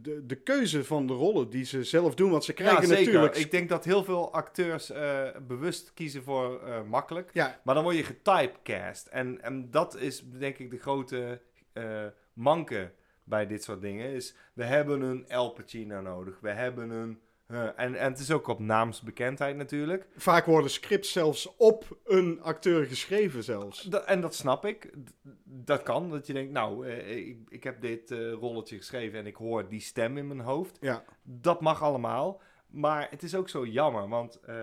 [0.00, 2.30] de, de keuze van de rollen die ze zelf doen?
[2.30, 3.04] Want ze krijgen ja, zeker.
[3.04, 3.36] natuurlijk...
[3.36, 7.30] Ik denk dat heel veel acteurs eh, bewust kiezen voor eh, makkelijk.
[7.32, 9.06] Ja, Maar dan word je getypecast.
[9.06, 11.40] En, en dat is denk ik de grote
[11.72, 12.92] eh manke
[13.24, 14.10] bij dit soort dingen.
[14.10, 16.38] Is we hebben een El Pacino nodig.
[16.40, 17.20] We hebben een...
[17.52, 20.06] eh, en, en het is ook op naamsbekendheid natuurlijk.
[20.16, 23.88] vaak worden scripts zelfs op een acteur geschreven zelfs.
[23.88, 24.90] En dat snap ik.
[25.04, 26.10] D- dat kan.
[26.10, 29.68] Dat je denkt, nou, eh, ik, ik heb dit eh, rolletje geschreven en ik hoor
[29.68, 30.76] die stem in mijn hoofd.
[30.80, 32.40] Ja, Dat mag allemaal.
[32.66, 34.08] Maar het is ook zo jammer.
[34.08, 34.56] Want eh,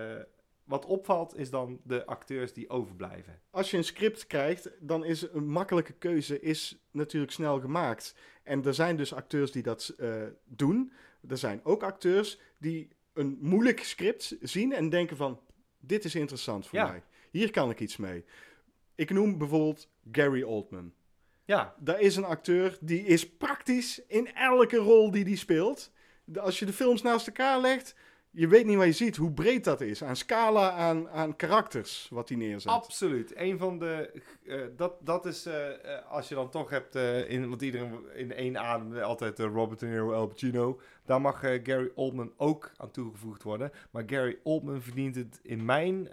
[0.64, 3.40] wat opvalt is dan de acteurs die overblijven.
[3.50, 8.14] als je een script krijgt, dan is een makkelijke keuze is natuurlijk snel gemaakt.
[8.42, 10.92] En er zijn dus acteurs die dat eh, doen.
[11.28, 15.40] Er zijn ook acteurs die een moeilijk script zien en denken van,
[15.78, 16.86] dit is interessant voor Ja.
[16.90, 17.02] mij.
[17.30, 18.24] Hier kan ik iets mee.
[18.94, 20.92] Ik noem bijvoorbeeld Gary Oldman.
[21.44, 25.92] Ja, Daar is een acteur die is praktisch in elke rol die hij speelt.
[26.36, 27.94] Als je de films naast elkaar legt,
[28.32, 30.04] je weet niet wat je ziet, hoe breed dat is.
[30.04, 32.72] Aan scala, aan, aan karakters wat hij neerzet.
[32.72, 33.32] Absoluut.
[33.36, 34.22] Een van de.
[34.46, 35.46] eh, dat, dat is.
[35.46, 36.94] eh, eh, als je dan toch hebt.
[36.94, 38.98] eh, in, want iedereen in één adem.
[38.98, 40.80] altijd Robert De Niro, Al Pacino.
[41.04, 43.72] Daar mag Gary Oldman ook aan toegevoegd worden.
[43.90, 46.08] Maar Gary Oldman verdient het in mijn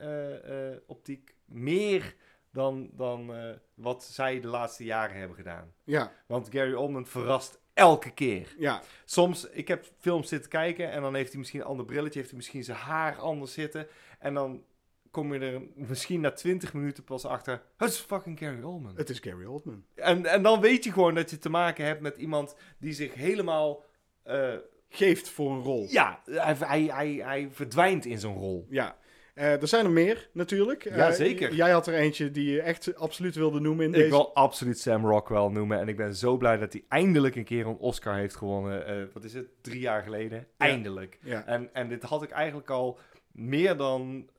[0.88, 1.36] optiek.
[1.46, 2.16] meer
[2.52, 3.32] dan, dan
[3.74, 5.74] wat zij de laatste jaren hebben gedaan.
[5.84, 8.56] Ja, Want Gary Oldman verrast elke keer.
[8.58, 8.82] ja.
[9.06, 12.30] Soms, ik heb films zitten kijken en dan heeft hij misschien een ander brilletje, heeft
[12.30, 13.88] hij misschien zijn haar anders zitten.
[14.20, 14.64] En dan
[15.12, 18.96] kom je er misschien na 20 minuten pas achter, het is fucking Gary Oldman.
[18.96, 19.84] Het is Gary Oldman.
[19.96, 23.14] En, en dan weet je gewoon dat je te maken hebt met iemand die zich
[23.14, 23.84] helemaal,
[24.24, 24.54] eh,
[24.90, 25.88] Geeft voor een rol.
[25.90, 28.68] ja, hij, hij, hij, hij verdwijnt in zo'n rol.
[28.70, 28.98] Ja.
[29.38, 30.84] Eh, er zijn er meer, natuurlijk.
[30.84, 31.54] Ja, Eh, zeker.
[31.54, 34.10] Jij had er eentje die je echt absoluut wilde noemen in Ik deze.
[34.10, 37.66] wil absoluut Sam Rockwell noemen en ik ben zo blij dat hij eindelijk een keer
[37.68, 38.86] een Oscar heeft gewonnen.
[38.86, 39.48] Eh, wat is het?
[39.62, 40.48] Drie jaar geleden.
[40.58, 41.18] Eindelijk.
[41.22, 41.46] Ja.
[41.46, 43.00] En, en dit had ik eigenlijk al
[43.32, 44.30] meer dan,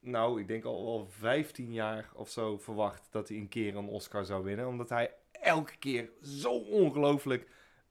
[0.00, 3.88] nou, ik denk al wel 15 jaar of zo verwacht dat hij een keer een
[3.88, 4.66] Oscar zou winnen.
[4.66, 7.46] Omdat hij elke keer zo ongelooflijk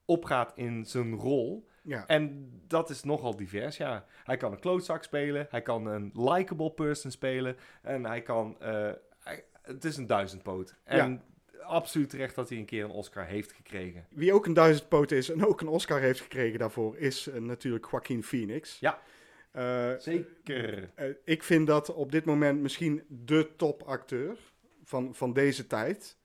[0.05, 1.67] opgaat in zijn rol.
[1.85, 2.07] Ja.
[2.07, 4.05] En dat is nogal divers, ja.
[4.23, 8.55] Hij kan een klootzak spelen, hij kan een likable person spelen en hij kan...
[8.59, 8.91] eh,
[9.23, 10.75] hij- het is een duizendpoot.
[10.83, 11.21] En
[11.61, 14.05] absoluut terecht dat hij een keer een Oscar heeft gekregen.
[14.09, 17.87] Wie ook een duizendpoot is en ook een Oscar heeft gekregen daarvoor, is eh, natuurlijk
[17.91, 18.79] Joaquin Phoenix.
[18.79, 18.99] Ja.
[19.51, 20.89] Eh, Zeker.
[21.23, 24.37] ik vind dat op dit moment misschien de topacteur
[24.83, 26.17] van, van deze tijd.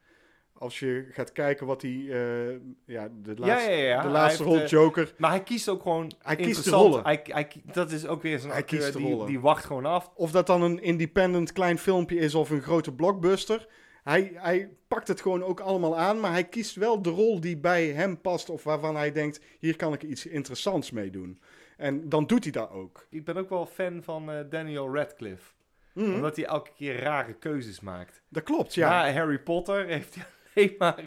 [0.60, 1.90] Als je gaat kijken wat hij...
[1.90, 4.02] eh, ja, de laatste, ja, ja, ja.
[4.02, 5.14] De laatste rol, eh, Joker.
[5.18, 7.02] Maar hij kiest ook gewoon Hij kiest de rollen.
[7.02, 9.26] Hij, hij, dat is ook weer zo'n Hij kiest de die, rollen.
[9.26, 10.10] die wacht gewoon af.
[10.14, 13.68] Of dat dan een independent klein filmpje is of een grote blockbuster.
[14.02, 17.56] Hij, hij pakt het gewoon ook allemaal aan, maar hij kiest wel de rol die
[17.56, 21.40] bij hem past of waarvan hij denkt, hier kan ik iets interessants mee doen.
[21.76, 23.06] En dan doet hij dat ook.
[23.10, 25.52] Ik ben ook wel fan van eh, Daniel Radcliffe.
[25.94, 26.14] Mhm.
[26.14, 28.22] Omdat hij elke keer rare keuzes maakt.
[28.28, 28.88] Dat klopt, ja.
[28.88, 31.02] Na Harry Potter heeft hij alleen maar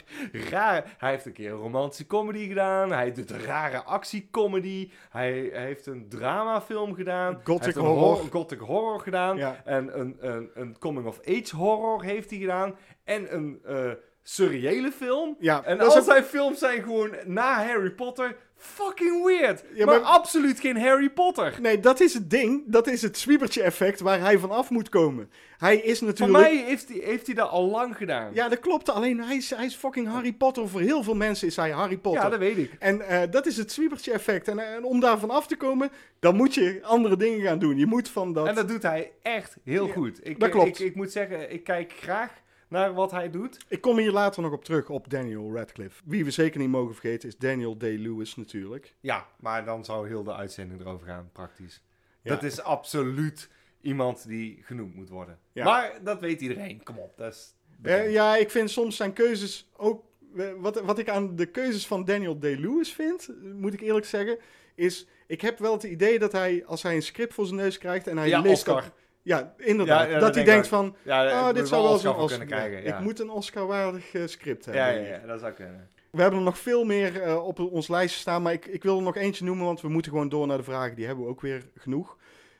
[0.49, 0.95] raar...
[0.97, 2.91] Hij heeft een keer een romantische comedy gedaan.
[2.91, 4.91] Hij doet een rare actiecomedy.
[5.09, 7.41] Hij heeft een dramafilm gedaan.
[7.43, 8.17] Gothic horror.
[8.31, 9.37] Gothic horror gedaan.
[9.37, 9.61] Ja.
[9.65, 12.75] En een, een, een coming-of-age horror heeft hij gedaan.
[13.03, 13.91] En een, eh,
[14.23, 15.35] surreële film.
[15.39, 19.63] Ja, En al zijn films zijn gewoon na Harry Potter fucking weird.
[19.73, 21.53] Ja, maar, maar- absoluut geen Harry Potter.
[21.61, 22.63] Nee, dat is het ding.
[22.65, 25.29] Dat is het zwiebertje-effect waar hij van af moet komen.
[25.57, 26.39] Hij is Voor natuurlijk...
[26.39, 28.33] mij heeft hij, heeft hij dat al lang gedaan.
[28.33, 28.89] Ja, dat klopt.
[28.89, 30.69] Alleen hij is, hij is fucking Harry Potter.
[30.69, 32.23] Voor heel veel mensen is hij Harry Potter.
[32.23, 32.71] Ja, dat weet ik.
[32.79, 34.47] En eh, dat is het zwiebertje-effect.
[34.47, 37.77] En, eh, en om daarvan af te komen, dan moet je andere dingen gaan doen.
[37.77, 38.47] Je moet van dat...
[38.47, 40.19] En dat doet hij echt heel Ja, goed.
[40.27, 40.79] Ik, dat klopt.
[40.79, 42.31] Ik, ik moet zeggen, ik kijk graag
[42.73, 43.57] naar wat hij doet.
[43.67, 46.01] Ik kom hier later nog op terug op Daniel Radcliffe.
[46.05, 48.95] Wie we zeker niet mogen vergeten is Daniel Day-Lewis natuurlijk.
[48.99, 51.81] Ja, maar dan zou heel de uitzending erover gaan, praktisch.
[52.21, 52.29] Ja.
[52.33, 53.49] Dat is absoluut
[53.81, 55.39] iemand die genoemd moet worden.
[55.51, 55.63] Ja.
[55.63, 56.83] Maar dat weet iedereen.
[56.83, 57.53] Kom op, dat is...
[57.81, 60.03] Eh, ja, ik vind soms zijn keuzes ook...
[60.37, 64.05] eh, Wat, wat ik aan de keuzes van Daniel Day-Lewis vind, eh, moet ik eerlijk
[64.05, 64.37] zeggen,
[64.75, 65.07] is...
[65.27, 68.07] Ik heb wel het idee dat hij, als hij een script voor zijn neus krijgt
[68.07, 68.53] en hij Ja, leest...
[68.53, 68.81] Oscar.
[68.81, 68.91] dat-
[69.23, 70.07] ja, inderdaad.
[70.07, 72.47] Ja, ja, dat hij denk denkt van, Ja, ik dit zou wel voor Oscar kunnen
[72.47, 72.85] krijgen.
[72.85, 74.83] Ik moet een Oscar-waardig eh, script hebben.
[74.83, 75.89] ja, ja, dat zou kunnen.
[76.09, 78.97] We hebben er nog veel meer eh, op ons lijstje staan, maar ik, ik wil
[78.97, 80.95] er nog eentje noemen, want we moeten gewoon door naar de vragen.
[80.95, 82.17] Die hebben we ook weer genoeg.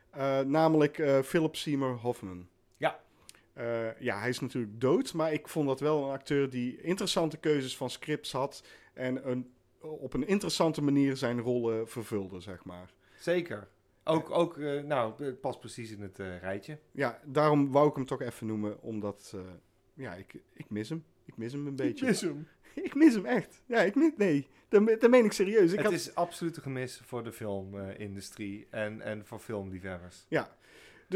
[0.09, 2.47] Eh, namelijk Philip Seymour Hoffman.
[2.77, 2.99] Ja.
[3.99, 7.77] Ja, hij is natuurlijk dood, maar ik vond dat wel een acteur die interessante keuzes
[7.77, 12.89] van scripts had en een, op een interessante manier zijn rollen vervulde, zeg maar.
[13.19, 13.67] Zeker.
[14.03, 16.79] Ook, ook eh, nou, het past precies in het eh, rijtje.
[16.91, 19.41] Ja, daarom wou ik hem toch even noemen, omdat, eh,
[19.93, 21.03] ja, ik, ik mis hem.
[21.25, 22.05] Ik mis hem een beetje.
[22.27, 22.47] hem.
[22.83, 23.61] Ik mis hem echt.
[23.65, 25.71] Ja, ik mis, nee, dat, me- dat meen ik serieus.
[25.71, 30.25] Ik het had, is absoluut een gemis voor de filmindustrie en, en voor filmliefhebbers.
[30.29, 30.45] dus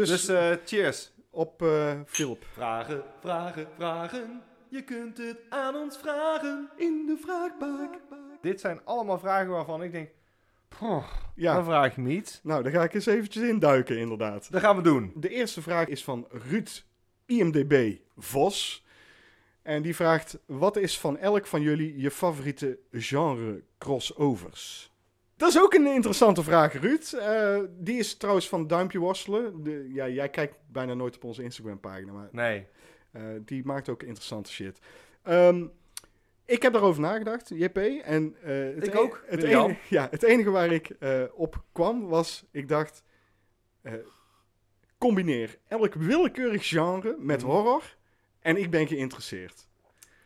[0.10, 1.12] Dus eh, cheers.
[1.30, 2.45] op eh Philip.
[2.52, 4.41] Vragen, vragen, vragen.
[4.69, 6.69] Je kunt het aan ons vragen.
[6.76, 7.93] In de vraagbak.
[8.41, 10.10] Dit zijn allemaal vragen waarvan ik denk...
[10.67, 11.01] "Poh, Dan
[11.36, 12.39] Ja, vraag je me iets.
[12.43, 14.51] nou, daar ga ik eens eventjes induiken, inderdaad.
[14.51, 15.12] Dat gaan we doen.
[15.15, 16.84] De eerste vraag is van Ruud
[17.25, 18.86] IMDB Vos.
[19.62, 24.91] En die vraagt, wat is van elk van jullie je favoriete genre crossovers?
[25.38, 27.13] Dat is ook een interessante vraag, Ruud.
[27.13, 29.63] Eh, die is trouwens van Duimpje Worstelen.
[29.63, 32.65] De, ja, jij kijkt bijna nooit op onze Instagram-pagina, maar Nee.
[33.12, 34.80] eh, die maakt ook interessante shit.
[35.23, 35.65] Ehm,
[36.48, 37.78] ik heb daarover nagedacht, JP.
[37.78, 41.64] En, eh, het Ik e- ook, Het enige, ja, het enige waar ik eh, op
[41.72, 43.04] kwam was, ik dacht,
[43.82, 43.94] eh,
[44.98, 47.52] combineer elk willekeurig genre met Mhm.
[47.52, 47.84] horror
[48.40, 49.68] en ik ben geïnteresseerd.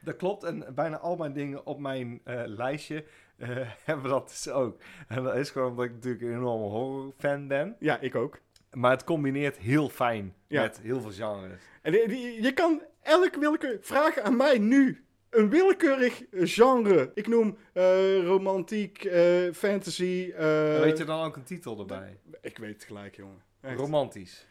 [0.03, 0.43] Dat klopt.
[0.43, 3.05] En bijna al mijn dingen op mijn lijstje
[3.85, 4.77] hebben dat dus ook.
[5.07, 7.75] En dat is gewoon omdat ik natuurlijk een enorme horrorfan ben.
[7.79, 8.39] Ja, ik ook.
[8.71, 10.61] Maar het combineert heel fijn Ja.
[10.61, 11.61] met heel veel genres.
[11.81, 13.85] En die- je kan elk willekeurig...
[13.85, 17.11] Vraag aan mij nu een willekeurig genre.
[17.13, 19.21] Ik noem eh, romantiek, eh,
[19.53, 20.31] fantasy...
[20.37, 22.17] eh, Weet je dan ook een titel erbij?
[22.41, 23.41] Ik weet het gelijk, jongen.
[23.61, 23.77] Echt.
[23.77, 24.45] Romantisch.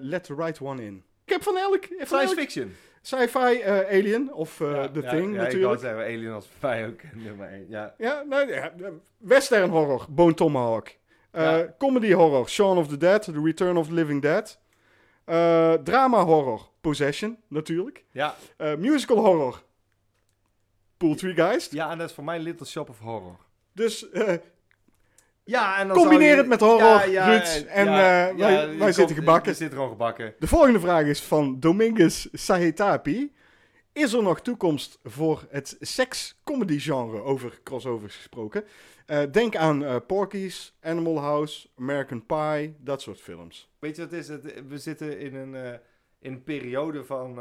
[0.00, 1.04] Let the right one in.
[1.24, 1.84] Ik heb van elk...
[1.84, 2.74] Van Science elk fiction.
[3.02, 5.62] sci-fi Alien of Ja, The ja, Thing ja, Ik natuurlijk.
[5.64, 7.66] wou zeggen, Alien als mij ook nummer 1.
[7.68, 7.94] Ja.
[7.98, 8.72] Ja, nou, ja,
[9.18, 10.88] western horror, Bone Tomahawk.
[11.32, 11.74] Ja.
[11.78, 14.58] Comedy horror, Shaun of the Dead, The Return of the Living Dead.
[15.84, 18.04] Drama horror, Possession, natuurlijk.
[18.10, 18.34] Ja.
[18.78, 19.62] Musical horror,
[20.96, 21.72] Poultrygeist.
[21.72, 23.36] ja, en dat is voor mij Little Shop of Horror.
[23.72, 24.34] Dus eh,
[25.44, 29.50] Ja, en dan Combineer je- het met horror, Ruud, en, ja, eh, wij- zitten gebakken.
[29.52, 30.34] We zitten gewoon gebakken.
[30.38, 33.32] de volgende vraag is van Dominguez Sahetapi.
[33.92, 38.64] Is er nog toekomst voor het seks-comedy genre, over crossovers gesproken?
[39.06, 43.70] Eh, denk aan eh Porky's, Animal House, American Pie, dat soort films.
[43.78, 44.28] Weet je wat het is?
[44.28, 45.54] Het, we zitten in een,
[46.20, 47.38] in een periode van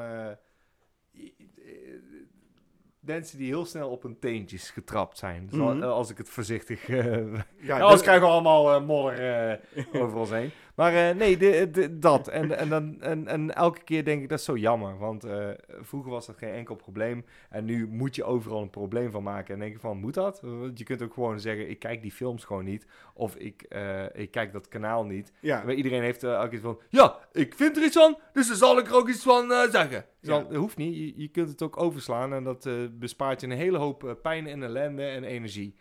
[3.05, 5.49] mensen die heel snel op hun teentjes getrapt zijn.
[5.51, 6.89] Eh, Als ik het voorzichtig...
[6.89, 7.17] eh
[7.57, 9.59] Ja, anders krijgen we allemaal eh, modder
[10.01, 10.51] over ons heen.
[10.75, 12.27] Maar eh, nee, de, de- dat.
[12.27, 14.97] En, en, dan, en, en elke keer denk ik, dat is zo jammer.
[14.97, 15.49] Want eh,
[15.81, 17.25] vroeger was dat geen enkel probleem.
[17.49, 19.53] En nu moet je overal een probleem van maken.
[19.53, 20.41] En denk je van, moet dat?
[20.41, 22.87] Want je kunt ook gewoon zeggen, ik kijk die films gewoon niet.
[23.13, 25.31] Of ik, eh, ik kijk dat kanaal niet.
[25.39, 28.47] ja, Maar iedereen heeft er ook iets van, ja, ik vind er iets van, dus
[28.47, 30.05] dan zal ik er ook iets van zeggen.
[30.19, 30.39] Ja.
[30.39, 33.77] Dat hoeft niet, je, je kunt het ook overslaan en dat bespaart je een hele
[33.77, 35.75] hoop pijn en ellende en energie.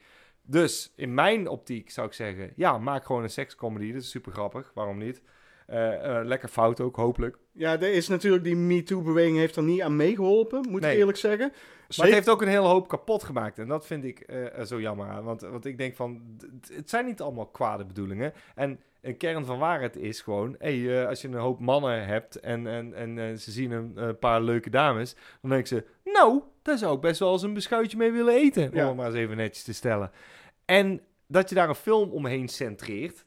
[0.46, 4.33] Dus in mijn optiek zou ik zeggen, ja, maak gewoon een sekscomedy, dat is super
[4.33, 5.22] grappig, waarom niet?
[5.66, 7.36] Eh, eh, lekker fout ook, hopelijk.
[7.53, 10.92] ja, er is natuurlijk die MeToo-beweging heeft er niet aan meegeholpen, moet Nee.
[10.92, 11.53] ik eerlijk zeggen.
[11.97, 13.59] Maar het heeft ook een hele hoop kapot gemaakt.
[13.59, 15.24] En dat vind ik eh, zo jammer aan.
[15.24, 16.38] Want, want ik denk van,
[16.72, 18.32] het zijn niet allemaal kwade bedoelingen.
[18.55, 20.55] En een kern van waarheid is gewoon...
[20.59, 24.40] Hey, als je een hoop mannen hebt en, en, en ze zien een, een paar
[24.42, 25.16] leuke dames...
[25.40, 28.71] dan denken ze, nou, daar zou ik best wel eens een beschuitje mee willen eten.
[28.73, 28.83] Ja.
[28.83, 30.11] Om het maar eens even netjes te stellen.
[30.65, 33.25] En dat je daar een film omheen centreert,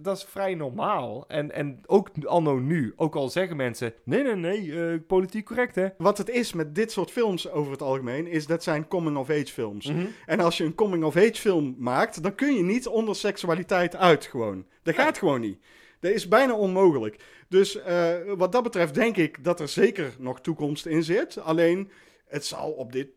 [0.00, 1.24] dat is vrij normaal.
[1.28, 5.74] En, en ook anno nu, ook al zeggen mensen, nee, nee, nee, eh, politiek correct,
[5.74, 5.88] hè.
[5.98, 9.86] Wat het is met dit soort films over het algemeen, is dat zijn coming-of-age films.
[9.86, 10.06] Mhm.
[10.26, 14.66] En als je een coming-of-age film maakt, dan kun je niet onder seksualiteit uit gewoon.
[14.82, 15.58] Dat gaat gewoon niet.
[16.00, 17.16] Dat is bijna onmogelijk.
[17.48, 21.38] Dus eh, wat dat betreft denk ik dat er zeker nog toekomst in zit.
[21.38, 21.90] Alleen,
[22.28, 23.08] het zal op dit,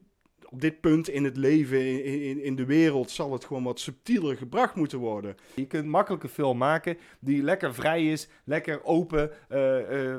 [0.49, 3.80] op dit punt in het leven, in, in, in de wereld, zal het gewoon wat
[3.80, 5.36] subtieler gebracht moeten worden.
[5.55, 10.18] Je kunt makkelijk een film maken die lekker vrij is, lekker open, eh, eh,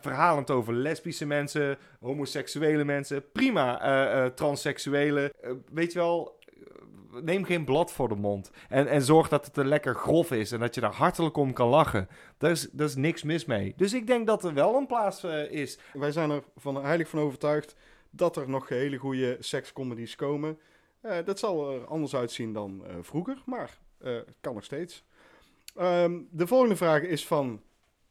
[0.00, 5.30] verhalend over lesbische mensen, homoseksuele mensen, prima, transseksuelen.
[5.40, 6.38] Eh, weet je wel,
[7.22, 8.50] neem geen blad voor de mond.
[8.68, 11.52] En, en zorg dat het er lekker grof is en dat je daar hartelijk om
[11.52, 12.08] kan lachen.
[12.38, 13.72] Daar is, daar is niks mis mee.
[13.76, 15.78] Dus ik denk dat er wel een plaats eh, is.
[15.92, 17.76] Wij zijn er van, heilig van overtuigd
[18.10, 20.58] dat er nog hele goede sekscomedies komen.
[21.00, 23.78] Eh, dat zal er anders uitzien dan eh, vroeger, maar
[24.40, 25.04] kan nog steeds.
[25.76, 27.62] Ehm, de volgende vraag is van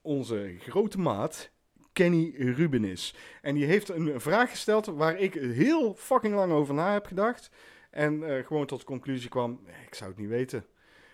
[0.02, 1.50] onze grote maat,
[1.94, 3.16] Kenny Rubenis.
[3.42, 7.50] En die heeft een vraag gesteld waar ik heel fucking lang over na heb gedacht.
[7.90, 10.66] En eh, gewoon tot de conclusie kwam, ik zou het niet weten.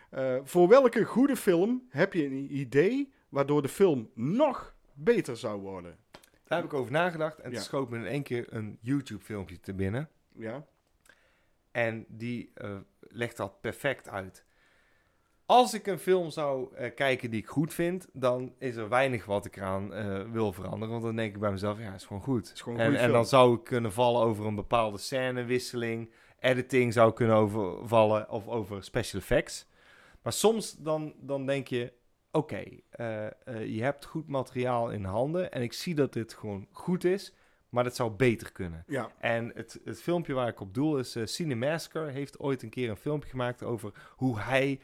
[0.09, 5.61] Eh, voor welke goede film heb je een idee waardoor de film nog beter zou
[5.61, 5.97] worden?
[6.47, 7.55] Daar heb ik over nagedacht en Ja.
[7.55, 10.09] toen schoot me in één keer een YouTube-filmpje te binnen.
[10.35, 10.65] Ja,
[11.71, 14.45] En die eh, legt dat perfect uit.
[15.45, 19.45] Als ik een film zou kijken die ik goed vind, dan is er weinig wat
[19.45, 19.89] ik eraan
[20.31, 20.89] wil veranderen.
[20.89, 22.51] Want dan denk ik bij mezelf, ja, is gewoon goed.
[22.53, 26.11] is gewoon en, en dan zou ik kunnen vallen over een bepaalde scènewisseling.
[26.45, 29.67] Editing zou kunnen overvallen of over special effects.
[30.21, 31.93] Maar soms dan, dan denk je,
[32.31, 33.31] oké, eh, eh,
[33.65, 35.51] je hebt goed materiaal in handen.
[35.51, 37.33] En ik zie dat dit gewoon goed is,
[37.69, 38.83] maar dat zou beter kunnen.
[38.87, 39.11] ja.
[39.19, 42.89] En het, het filmpje waar ik op doel is, uh, Cinemasker heeft ooit een keer
[42.89, 44.79] een filmpje gemaakt over hoe hij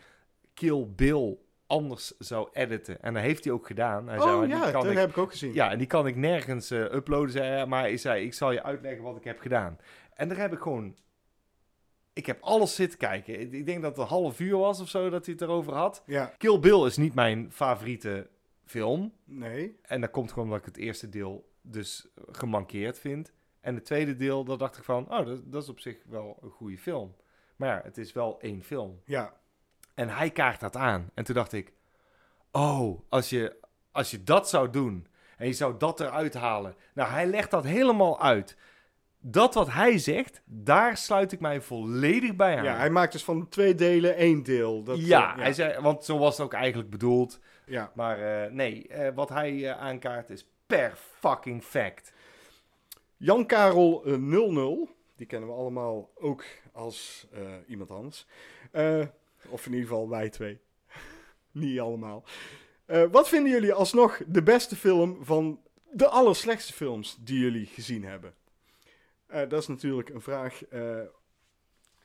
[0.53, 1.38] Kill Bill
[1.68, 3.01] anders zou editen.
[3.01, 4.07] En dat heeft hij ook gedaan.
[4.07, 5.53] Hij zei, Oh "Maar die ja, kan dat ik, heb ik ook gezien.
[5.53, 7.66] ja, en die kan ik nergens uploaden, zei hij.
[7.66, 9.78] Maar hij zei, ik zal je uitleggen wat ik heb gedaan.
[10.14, 10.95] En daar heb ik gewoon...
[12.14, 13.39] Ik heb alles zitten kijken.
[13.53, 16.03] Ik- denk dat het een half uur was of zo dat hij het erover had.
[16.05, 18.30] Ja, Kill Bill is niet mijn favoriete
[18.66, 19.14] film.
[19.24, 19.80] nee.
[19.82, 23.32] En dat komt gewoon omdat ik het eerste deel dus gemankeerd vind.
[23.62, 26.38] En het tweede deel, daar dacht ik van, oh, dat, dat is op zich wel
[26.41, 27.16] een goede film.
[27.55, 29.01] Maar ja, het is wel één film.
[29.05, 29.34] Ja,
[29.93, 31.09] En hij kaart dat aan.
[31.14, 31.74] En toen dacht ik,
[32.51, 33.55] oh, als je,
[33.91, 35.07] als je dat zou doen
[35.38, 36.76] en je zou dat eruit halen.
[36.93, 38.57] Nou, hij legt dat helemaal uit.
[39.24, 42.63] Dat wat hij zegt, daar sluit ik mij volledig bij aan.
[42.63, 44.84] ja, hij maakt dus van twee delen één deel.
[44.84, 47.39] Dat, ja, eh, hij zei, want zo was het ook eigenlijk bedoeld.
[47.65, 47.91] ja.
[47.95, 52.13] Maar eh, nee, eh, wat hij aankaart is per fucking fact.
[53.17, 57.28] Jan Karel eh, 00, die kennen we allemaal ook als
[57.67, 58.28] iemand anders.
[59.49, 60.59] Of in ieder geval wij twee.
[61.51, 62.24] Niet allemaal.
[63.11, 65.59] Wat vinden jullie alsnog de beste film van
[65.91, 68.34] de allerslechtste films die jullie gezien hebben?
[69.32, 70.65] Eh, dat is natuurlijk een vraag.
[70.65, 70.99] eh,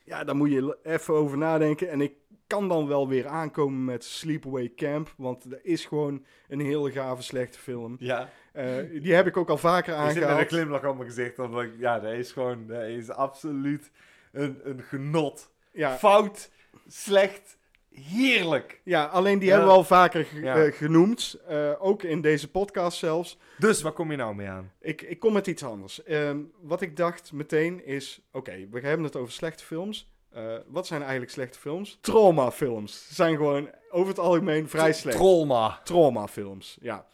[0.04, 1.90] ja, daar moet je even over nadenken.
[1.90, 2.12] En ik
[2.46, 5.14] kan dan wel weer aankomen met Sleepaway Camp.
[5.16, 7.96] Want dat is gewoon een hele gave slechte film.
[7.98, 10.48] Ja, Eh, die heb ik ook al vaker ik zit met een aangehaald.
[10.48, 11.38] glimlach op mijn gezicht.
[11.38, 13.90] Omdat ik, ja, dat is gewoon, dat is absoluut
[14.32, 15.50] een, een genot.
[15.72, 16.50] Ja, Fout,
[16.86, 17.58] slecht,
[18.00, 18.80] heerlijk.
[18.84, 19.54] Ja, alleen die Ja.
[19.54, 20.56] hebben we al vaker Ja.
[20.64, 21.38] eh, genoemd.
[21.48, 23.38] eh, ook in deze podcast zelfs.
[23.58, 24.72] Dus waar kom je nou mee aan?
[24.80, 26.02] Ik, ik kom met iets anders.
[26.02, 28.20] Ehm, wat ik dacht meteen is...
[28.32, 30.10] Oké, we hebben het over slechte films.
[30.30, 31.98] Eh, wat zijn eigenlijk slechte films?
[32.00, 33.08] Traumafilms.
[33.14, 35.16] Zijn gewoon over het algemeen vrij slecht.
[35.16, 35.80] Trolma.
[35.84, 37.06] Traumafilms, ja.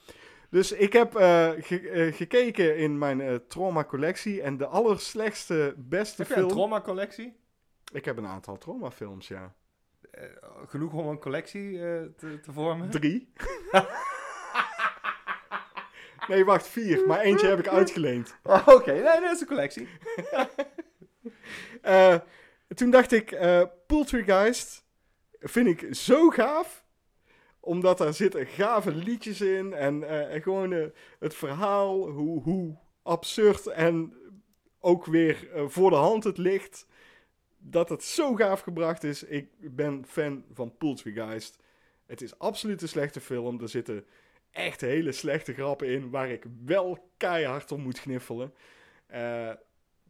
[0.51, 4.43] Dus ik heb ge- gekeken in mijn trauma-collectie.
[4.43, 6.53] En de allerslechtste, beste Heb je een film...
[6.53, 7.37] trauma-collectie?
[7.93, 9.55] ik heb een aantal traumafilms, ja.
[10.13, 10.25] Eh,
[10.67, 12.91] genoeg om een collectie eh, te, te vormen?
[12.91, 13.33] Drie.
[16.29, 17.07] nee, wacht, vier.
[17.07, 18.37] Maar eentje heb ik uitgeleend.
[18.43, 19.89] Oh, Oké, nee, dat is een collectie.
[21.83, 22.17] Eh,
[22.75, 23.39] toen dacht ik,
[23.87, 24.85] Poultrygeist
[25.41, 26.85] vind ik zo gaaf.
[27.61, 29.73] Omdat daar zitten gave liedjes in.
[29.73, 34.15] En, en gewoon het verhaal, hoe, hoe absurd en
[34.81, 36.87] ook weer voor de hand het ligt.
[37.65, 39.23] Dat het zo gaaf gebracht is.
[39.23, 41.59] Ik ben fan van Poultrygeist.
[42.07, 43.61] Het is absoluut een slechte film.
[43.61, 44.07] Er zitten
[44.51, 46.11] echt hele slechte grappen in.
[46.11, 48.55] Waar ik wel keihard om moet gniffelen.
[49.07, 49.51] Eh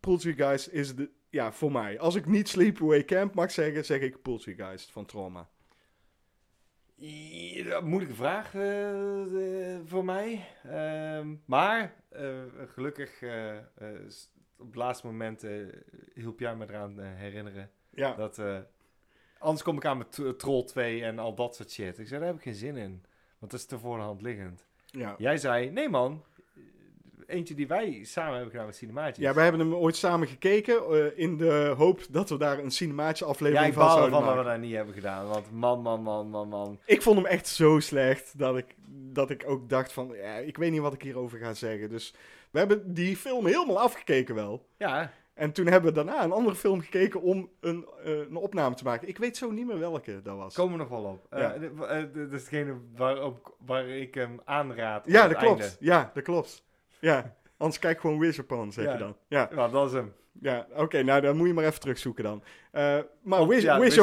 [0.01, 1.99] Poultrygeist is de, ja, voor mij.
[1.99, 5.49] Als ik niet Sleepaway Camp mag zeggen, zeg ik Poultrygeist van Trauma.
[7.83, 10.47] Moeilijke vraag eh, voor mij.
[10.63, 13.21] Ehm, maar eh, gelukkig
[14.63, 15.51] op het laatste moment eh,
[16.15, 18.57] hielp jij me eraan eh, herinneren Ja, dat eh,
[19.39, 21.99] Anders kom ik aan met Troll 2 en al dat soort shit.
[21.99, 23.05] Ik zei, daar heb ik geen zin in.
[23.39, 24.65] Want dat is te voor de hand liggend.
[24.87, 25.15] Ja.
[25.19, 26.25] Jij zei, nee man.
[27.27, 29.27] Eentje die wij samen hebben gedaan met Cinemaatjes.
[29.27, 33.25] Ja, wij hebben hem ooit samen gekeken in de hoop dat we daar een cinematische
[33.25, 34.53] Ja, aflevering van zouden ervan dat we maken.
[34.53, 35.27] dat niet hebben gedaan.
[35.27, 36.79] Want man, man, man, man, man.
[36.87, 38.75] Ik vond hem echt zo slecht dat ik,
[39.13, 41.89] dat ik ook dacht van, ja, ik weet niet wat ik hierover ga zeggen.
[41.89, 42.15] Dus
[42.53, 44.67] we hebben die film helemaal afgekeken wel.
[44.79, 48.75] Ja, En toen hebben we daarna een andere film gekeken om een, eh, een opname
[48.75, 49.09] te maken.
[49.09, 50.55] Ik weet zo niet meer welke dat was.
[50.55, 51.27] komen we nog wel op.
[51.31, 51.53] Ja.
[51.53, 55.07] Eh, dit- eh, dit is degene waarop, waar ik hem aanraad.
[55.07, 55.61] ja, dat klopt.
[55.61, 55.77] einde.
[55.81, 56.65] Ja, dat klopt.
[56.99, 58.93] Ja, anders kijk gewoon Wish Upon, zeg Ja.
[58.93, 59.17] je dan.
[59.29, 60.13] Ja, Ja, dat is hem.
[60.41, 62.43] ja oké, nou dan moet je maar even terugzoeken dan.
[62.71, 63.95] Eh, maar Wish, Ja, is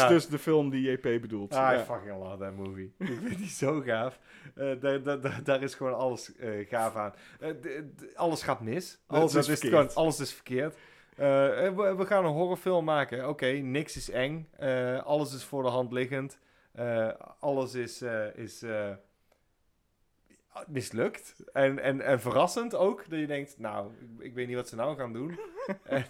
[0.00, 0.08] ja.
[0.08, 1.54] dus de film die JP bedoelt.
[1.54, 1.84] Ah, I Ja.
[1.84, 2.94] fucking love that movie.
[2.98, 4.18] ik vind die zo gaaf.
[4.54, 7.12] Eh, daar, daar, daar, is gewoon alles eh, gaaf aan.
[8.14, 8.98] Alles gaat mis.
[9.06, 10.76] Alles Dat is gewoon- alles is verkeerd.
[11.16, 13.28] We, we gaan een horrorfilm maken.
[13.28, 14.48] Oké, niks is eng.
[15.04, 16.38] Alles is voor de hand liggend.
[17.38, 18.02] Alles is,
[18.34, 18.64] is
[20.68, 21.34] mislukt.
[21.52, 23.04] En, en, en verrassend ook.
[23.10, 25.38] Dat je denkt, nou, ik, ik weet niet wat ze nou gaan doen.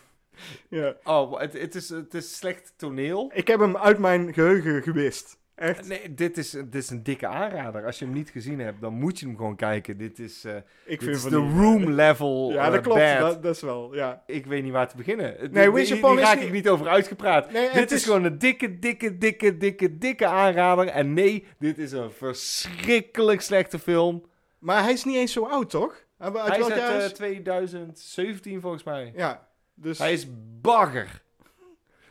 [0.68, 0.94] Ja.
[1.04, 3.30] Oh, het, het, is, het is slecht toneel.
[3.34, 5.38] Ik heb hem uit mijn geheugen gewist.
[5.54, 5.88] Echt.
[5.88, 7.84] Nee, dit is, dit is een dikke aanrader.
[7.86, 9.98] Als je hem niet gezien hebt, dan moet je hem gewoon kijken.
[9.98, 13.18] Dit is, eh Ik dit vind is van de room level Ja, eh, dat klopt.
[13.18, 14.22] Dat, dat is wel, ja.
[14.26, 15.36] Ik weet niet waar te beginnen.
[15.50, 17.52] Nee, Wish Upon is raak niet- ik niet over uitgepraat.
[17.52, 20.86] Nee, dit is- gewoon een dikke, dikke, dikke, dikke, dikke aanrader.
[20.86, 24.28] En nee, dit is een verschrikkelijk slechte film.
[24.60, 26.04] Maar hij is niet eens zo oud, toch?
[26.18, 29.12] Uit Hij is welk uit jaar eh, is- 2017 volgens mij.
[29.16, 29.98] Ja, dus...
[29.98, 30.26] Hij is
[30.60, 31.22] bagger.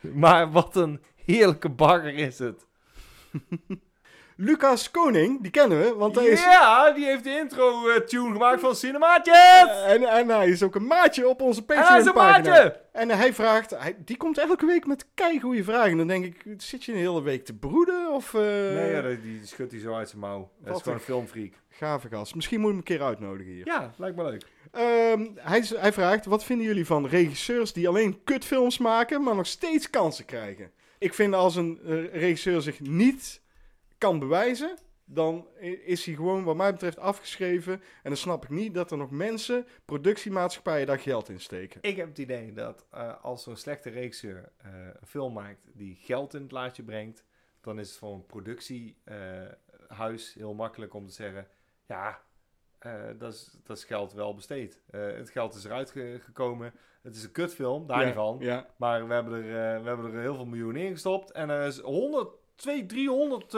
[0.00, 2.66] Maar wat een heerlijke bagger is het.
[4.42, 6.42] Lucas Koning, die kennen we, want hij is...
[6.42, 9.84] Ja, die heeft de intro-tune gemaakt van Cinemaatjes!
[9.86, 12.50] En, en hij is ook een maatje op onze En hij is een Patreon-pagina.
[12.64, 12.80] maatje!
[12.92, 13.70] En hij vraagt...
[13.70, 15.90] Hij, die komt elke week met keigoede vragen.
[15.90, 18.12] En dan denk ik, zit je een hele week te broeden?
[18.12, 18.34] Of...
[18.34, 20.50] eh, Nee, ja, die, die schudt hij zo uit zijn mouw.
[20.64, 21.52] Dat is gewoon een- filmfreak.
[21.68, 22.34] Gave gast.
[22.34, 23.66] Misschien moet ik hem een keer uitnodigen hier.
[23.66, 24.42] Ja, lijkt me leuk.
[24.72, 29.46] Ehm, hij, hij vraagt, wat vinden jullie van regisseurs die alleen kutfilms maken, maar nog
[29.46, 30.70] steeds kansen krijgen?
[30.98, 33.40] Ik vind als een eh, regisseur zich niet
[34.00, 35.46] kan bewijzen, dan
[35.84, 37.72] is hij gewoon wat mij betreft afgeschreven.
[37.72, 41.78] En dan snap ik niet dat er nog mensen, productiemaatschappijen, daar geld in steken.
[41.82, 44.70] Ik heb het idee dat eh, als zo'n slechte regisseur eh,
[45.00, 47.24] een film maakt die geld in het laadje brengt,
[47.60, 51.46] dan is het voor een productiehuis heel makkelijk om te zeggen,
[51.86, 52.20] ja,
[52.78, 54.80] eh, dat, is, dat is geld wel besteed.
[54.90, 56.72] Eh, het geld is eruit ge- gekomen.
[57.02, 58.36] Het is een kutfilm, daar ja, niet van.
[58.40, 61.30] Ja, Maar we hebben, er, eh, we hebben er heel veel miljoenen in gestopt.
[61.30, 62.28] En er is 100,
[62.60, 62.88] 200,
[63.50, 63.54] 300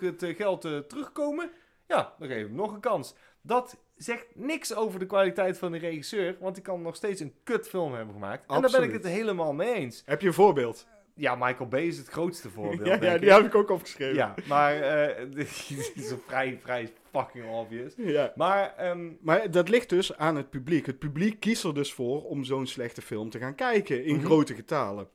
[0.00, 1.50] eh, het geld eh, terugkomen.
[1.86, 3.14] Ja, dan geven we hem nog een kans.
[3.42, 6.36] Dat zegt niks over de kwaliteit van de regisseur.
[6.40, 8.50] Want die kan nog steeds een kutfilm hebben gemaakt.
[8.52, 10.02] En daar ben ik het helemaal mee eens.
[10.06, 10.86] Heb je een voorbeeld?
[11.14, 12.88] Ja, Michael Bay is het grootste voorbeeld.
[13.02, 13.34] ja, ja, die ik.
[13.36, 14.14] heb ik ook opgeschreven.
[14.14, 15.48] ja, maar eh dit
[15.94, 17.92] is vrij, vrij fucking obvious.
[17.96, 18.32] Ja.
[18.36, 20.86] Maar ehm, Maar dat ligt dus aan het publiek.
[20.86, 24.24] Het publiek kiest er dus voor om zo'n slechte film te gaan kijken in Mhm.
[24.24, 25.08] grote getalen.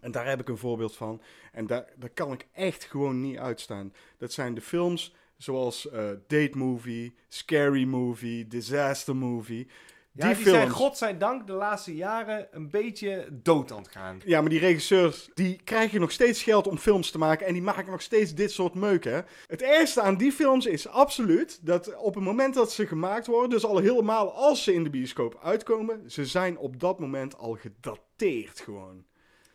[0.00, 1.22] En daar heb ik een voorbeeld van.
[1.52, 3.92] En daar, daar kan ik echt gewoon niet uitstaan.
[4.18, 9.68] Dat zijn de films zoals eh, Date Movie, Scary Movie, Disaster Movie.
[10.12, 10.58] ja, die, films.
[10.58, 14.20] zijn godzijdank de laatste jaren een beetje dood aan het gaan.
[14.24, 17.62] Ja, maar die regisseurs, die krijgen nog steeds geld om films te maken en die
[17.62, 19.20] maken nog steeds dit soort meuk, hè.
[19.46, 23.50] Het ergste aan die films is absoluut dat op het moment dat ze gemaakt worden,
[23.50, 27.54] dus al helemaal als ze in de bioscoop uitkomen, ze zijn op dat moment al
[27.54, 29.04] gedateerd gewoon.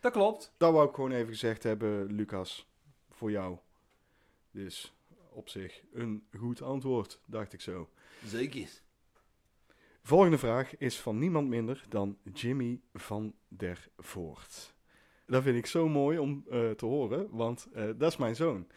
[0.03, 0.53] Dat klopt.
[0.57, 2.67] Dat wou ik gewoon even gezegd hebben, Lucas,
[3.09, 3.57] voor jou.
[4.51, 4.93] Dus
[5.29, 7.89] op zich een goed antwoord, dacht ik zo.
[8.25, 8.69] Zeker.
[10.01, 14.73] Volgende vraag is van niemand minder dan Jimmy van der Voort.
[15.25, 18.67] Dat vind ik zo mooi om eh, te horen, want eh, dat is mijn zoon.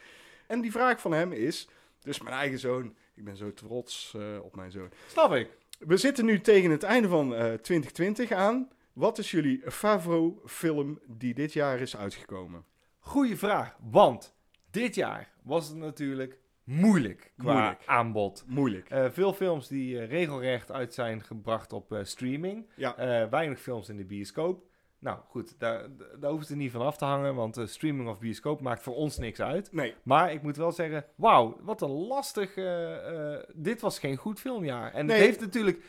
[0.47, 1.69] En die vraag van hem is,
[1.99, 4.89] dus mijn eigen zoon, ik ben zo trots eh, op mijn zoon.
[5.07, 5.57] Snap ik.
[5.79, 8.69] We zitten nu tegen het einde van eh 2020 aan.
[8.97, 12.65] Wat is jullie favro film die dit jaar is uitgekomen?
[12.99, 14.35] Goeie vraag, want
[14.71, 17.81] dit jaar was het natuurlijk moeilijk qua Moeilijk.
[17.85, 18.43] aanbod.
[18.47, 18.89] Moeilijk.
[18.89, 22.69] Eh, veel films die eh, regelrecht uit zijn gebracht op eh, streaming.
[22.75, 22.95] Ja.
[23.29, 24.65] Weinig films in de bioscoop.
[24.99, 25.87] Nou goed, daar,
[26.19, 29.17] daar hoeft het niet van af te hangen, want streaming of bioscoop maakt voor ons
[29.17, 29.71] niks uit.
[29.71, 32.53] Nee, Maar ik moet wel zeggen, wauw, wat een lastig...
[33.55, 34.93] dit was geen goed filmjaar.
[34.93, 35.15] En Nee.
[35.17, 35.83] het heeft natuurlijk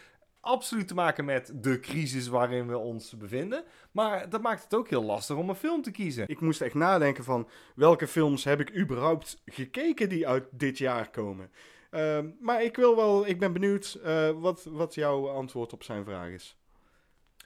[0.49, 3.65] absoluut te maken met de crisis waarin we ons bevinden.
[3.93, 6.29] Maar dat maakt het ook heel lastig om een film te kiezen.
[6.29, 11.11] ik moest echt nadenken van welke films heb ik überhaupt gekeken die uit dit jaar
[11.11, 11.51] komen.
[11.91, 16.05] Ehm, maar ik wil wel, ik ben benieuwd eh, wat, wat jouw antwoord op zijn
[16.05, 16.57] vraag is.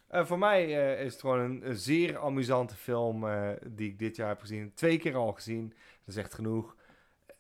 [0.09, 3.27] Eh, voor mij eh, is het gewoon een, een zeer amusante film
[3.67, 4.75] die ik dit jaar heb gezien.
[4.75, 5.69] Twee keer al gezien.
[5.69, 6.77] Dat is echt genoeg.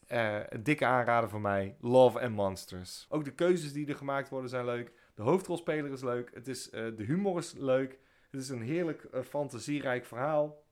[0.07, 1.77] Een dikke aanrader voor mij.
[1.81, 3.07] Love and Monsters.
[3.09, 4.93] Ook de keuzes die er gemaakt worden zijn leuk.
[5.15, 6.31] De hoofdrolspeler is leuk.
[6.35, 7.99] Het is, eh, de humor is leuk.
[8.31, 10.63] Het is een heerlijk eh, fantasierijk verhaal.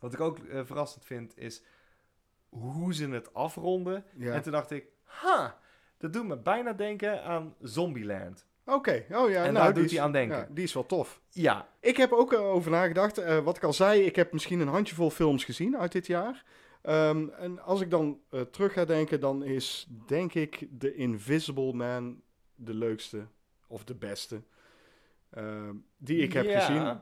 [0.00, 1.62] Wat ik ook eh, verrassend vind is
[2.48, 4.04] hoe ze het afronden.
[4.16, 4.32] Ja.
[4.34, 5.58] En toen dacht ik, ha,
[5.98, 8.46] dat doet me bijna denken aan Zombieland.
[8.64, 9.44] Oké, oh ja.
[9.44, 10.36] En nou, daar die doet is- hij aan denken.
[10.38, 11.20] ja, die is wel tof.
[11.28, 13.42] Ja, Ik heb ook over nagedacht.
[13.42, 16.44] wat ik al zei, ik heb misschien een handjevol films gezien uit dit jaar.
[16.82, 21.72] Ehm, en als ik dan eh, terug ga denken, dan is denk ik The Invisible
[21.72, 22.22] Man
[22.54, 23.26] de leukste
[23.70, 24.42] of de beste
[25.30, 26.60] ehm, die ik heb Ja.
[26.60, 27.00] gezien.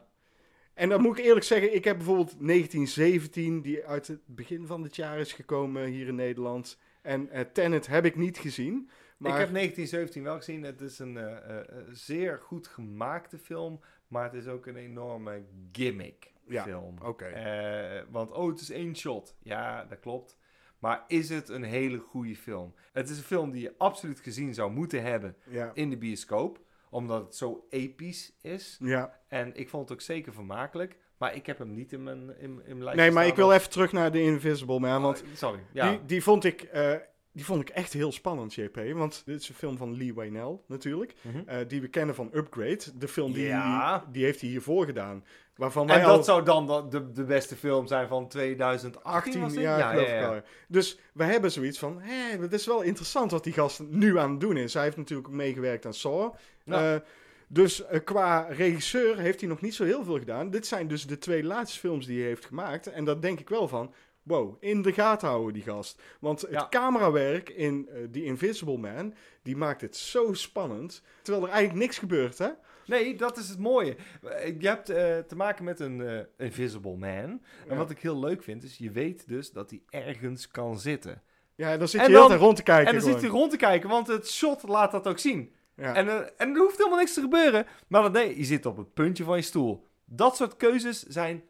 [0.74, 4.82] En dan moet ik eerlijk zeggen, ik heb bijvoorbeeld 1917, die uit het begin van
[4.82, 6.78] dit jaar is gekomen hier in Nederland.
[7.02, 8.90] En eh, Tenet heb ik niet gezien.
[9.16, 10.62] Maar Ik heb 1917 wel gezien.
[10.62, 15.42] Het is een eh, eh, zeer goed gemaakte film, maar het is ook een enorme
[15.72, 16.96] gimmick Ja, film.
[17.02, 18.06] oké.
[18.10, 19.36] Want oh, het is één shot.
[19.42, 20.36] Ja, dat klopt.
[20.78, 22.74] Maar is het een hele goede film?
[22.92, 26.60] Het is een film die je absoluut gezien zou moeten hebben ja, in de bioscoop,
[26.90, 28.78] omdat het zo episch is.
[28.80, 29.20] ja.
[29.28, 32.40] En ik vond het ook zeker vermakelijk, maar ik heb hem niet in mijn, in,
[32.40, 35.28] in mijn lijst Nee, maar ik wil even terug naar The Invisible Man, want Oh,
[35.34, 35.60] sorry.
[35.72, 35.90] Ja.
[35.90, 36.94] Die, die, vond ik, eh,
[37.38, 38.80] die vond ik echt heel spannend, JP.
[38.94, 41.14] Want dit is een film van Lee Waynell natuurlijk.
[41.22, 41.38] Mhm.
[41.46, 42.80] eh, die we kennen van Upgrade.
[42.94, 44.04] De film die, Ja.
[44.12, 45.24] die heeft hij hiervoor gedaan.
[45.56, 49.40] Waarvan wij En al dat zou dan de, de, beste film zijn van 2018 18
[49.40, 49.62] was dit?
[49.62, 50.40] jaar geloof ik al.
[50.68, 52.00] Dus we hebben zoiets van...
[52.00, 54.74] Hé, het is wel interessant wat die gast nu aan het doen is.
[54.74, 56.34] Hij heeft natuurlijk ook meegewerkt aan Saw.
[56.64, 56.94] Ja.
[56.94, 57.00] Eh,
[57.48, 60.50] dus eh, qua regisseur heeft hij nog niet zo heel veel gedaan.
[60.50, 62.86] Dit zijn dus de twee laatste films die hij heeft gemaakt.
[62.86, 63.92] En daar denk ik wel van...
[64.28, 66.02] Wow, in de gaten houden die gast.
[66.20, 66.66] Want het Ja.
[66.70, 69.14] camerawerk in eh The Invisible Man...
[69.42, 71.02] die maakt het zo spannend.
[71.22, 72.48] Terwijl er eigenlijk niks gebeurt, hè?
[72.86, 73.96] Nee, dat is het mooie.
[74.22, 77.42] Eh, Je hebt eh, te maken met een invisible man.
[77.68, 81.22] En wat ik heel leuk vind, is je weet dus dat hij ergens kan zitten.
[81.54, 82.86] Ja, dan zit En je heel dan- tijd rond te kijken.
[82.94, 85.54] en dan zit hij rond te kijken, want het shot laat dat ook zien.
[85.76, 85.94] Ja.
[85.94, 87.66] En, en er hoeft helemaal niks te gebeuren.
[87.88, 89.86] Maar dan, nee, je zit op het puntje van je stoel.
[90.04, 91.42] Dat soort keuzes zijn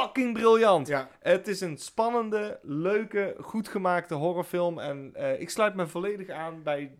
[0.00, 0.86] fucking briljant.
[0.86, 1.10] ja.
[1.20, 4.78] Het is een spannende, leuke, goed gemaakte horrorfilm.
[4.78, 6.94] En eh, ik sluit me volledig aan bij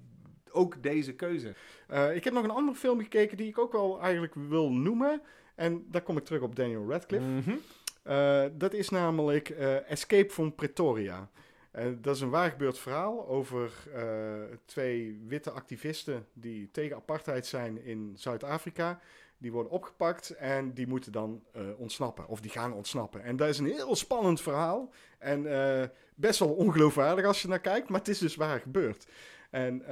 [0.51, 1.55] ook deze keuze.
[1.89, 5.23] Eh, ik heb nog een andere film gekeken die ik ook wel eigenlijk wil noemen.
[5.55, 7.27] En daar kom ik terug op Daniel Radcliffe.
[7.29, 7.55] Mhm.
[8.03, 9.49] Eh, dat is namelijk
[9.89, 11.29] Escape from Pretoria.
[12.01, 13.73] Dat is een waargebeurd verhaal over
[14.65, 19.01] twee witte activisten die tegen apartheid zijn in Zuid-Afrika.
[19.39, 22.29] Die worden opgepakt en die moeten dan eh, ontsnappen.
[22.29, 23.23] Of die gaan ontsnappen.
[23.23, 24.93] En dat is een heel spannend verhaal.
[25.19, 25.47] En
[25.81, 27.89] eh, best wel ongeloofwaardig als je naar kijkt.
[27.89, 29.07] Maar het is dus waar gebeurd.
[29.51, 29.87] En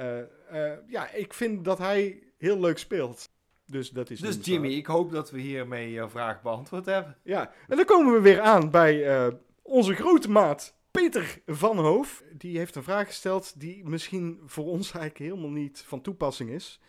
[0.49, 3.29] eh, ja, ik vind dat hij heel leuk speelt.
[3.65, 4.37] Dus dat is Dus.
[4.41, 7.17] Jimmy, ik hoop dat we hiermee jouw vraag beantwoord hebben.
[7.23, 9.31] Ja, en dan komen we weer aan bij
[9.61, 12.23] onze grote maat Peter van Hoof.
[12.37, 16.79] Die heeft een vraag gesteld die misschien voor ons eigenlijk helemaal niet van toepassing is.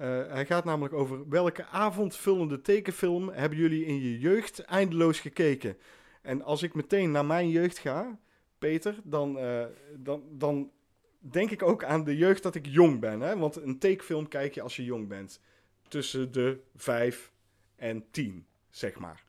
[0.00, 5.76] Eh, hij gaat namelijk over welke avondvullende tekenfilm hebben jullie in je jeugd eindeloos gekeken?
[6.22, 8.18] En als ik meteen naar mijn jeugd ga,
[8.58, 9.64] Peter, dan, eh,
[9.96, 10.70] dan, dan
[11.18, 13.20] denk ik ook aan de jeugd dat ik jong ben.
[13.20, 13.36] Hè?
[13.36, 15.40] Want een tekenfilm kijk je als je jong bent.
[15.88, 17.32] Tussen de vijf
[17.76, 19.24] en tien, zeg maar.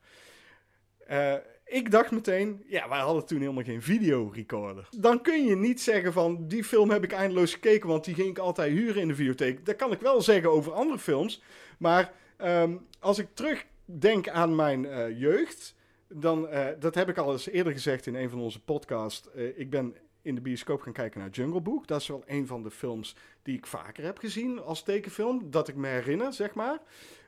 [1.06, 1.34] Eh,
[1.72, 4.88] ik dacht meteen, ja, wij hadden toen helemaal geen videorecorder.
[4.98, 8.28] Dan kun je niet zeggen van, die film heb ik eindeloos gekeken, want die ging
[8.28, 9.66] ik altijd huren in de videotheek.
[9.66, 11.42] Dat kan ik wel zeggen over andere films.
[11.78, 15.74] Maar ehm, als ik terugdenk aan mijn eh, jeugd,
[16.08, 19.30] dan, eh, dat heb ik al eens eerder gezegd in een van onze podcasts.
[19.30, 21.86] Eh, ik ben in de bioscoop gaan kijken naar Jungle Book.
[21.86, 25.50] Dat is wel een van de films die ik vaker heb gezien als tekenfilm.
[25.50, 26.78] Dat ik me herinner, zeg maar.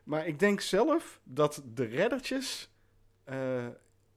[0.04, 2.70] Maar ik denk zelf dat de reddertjes,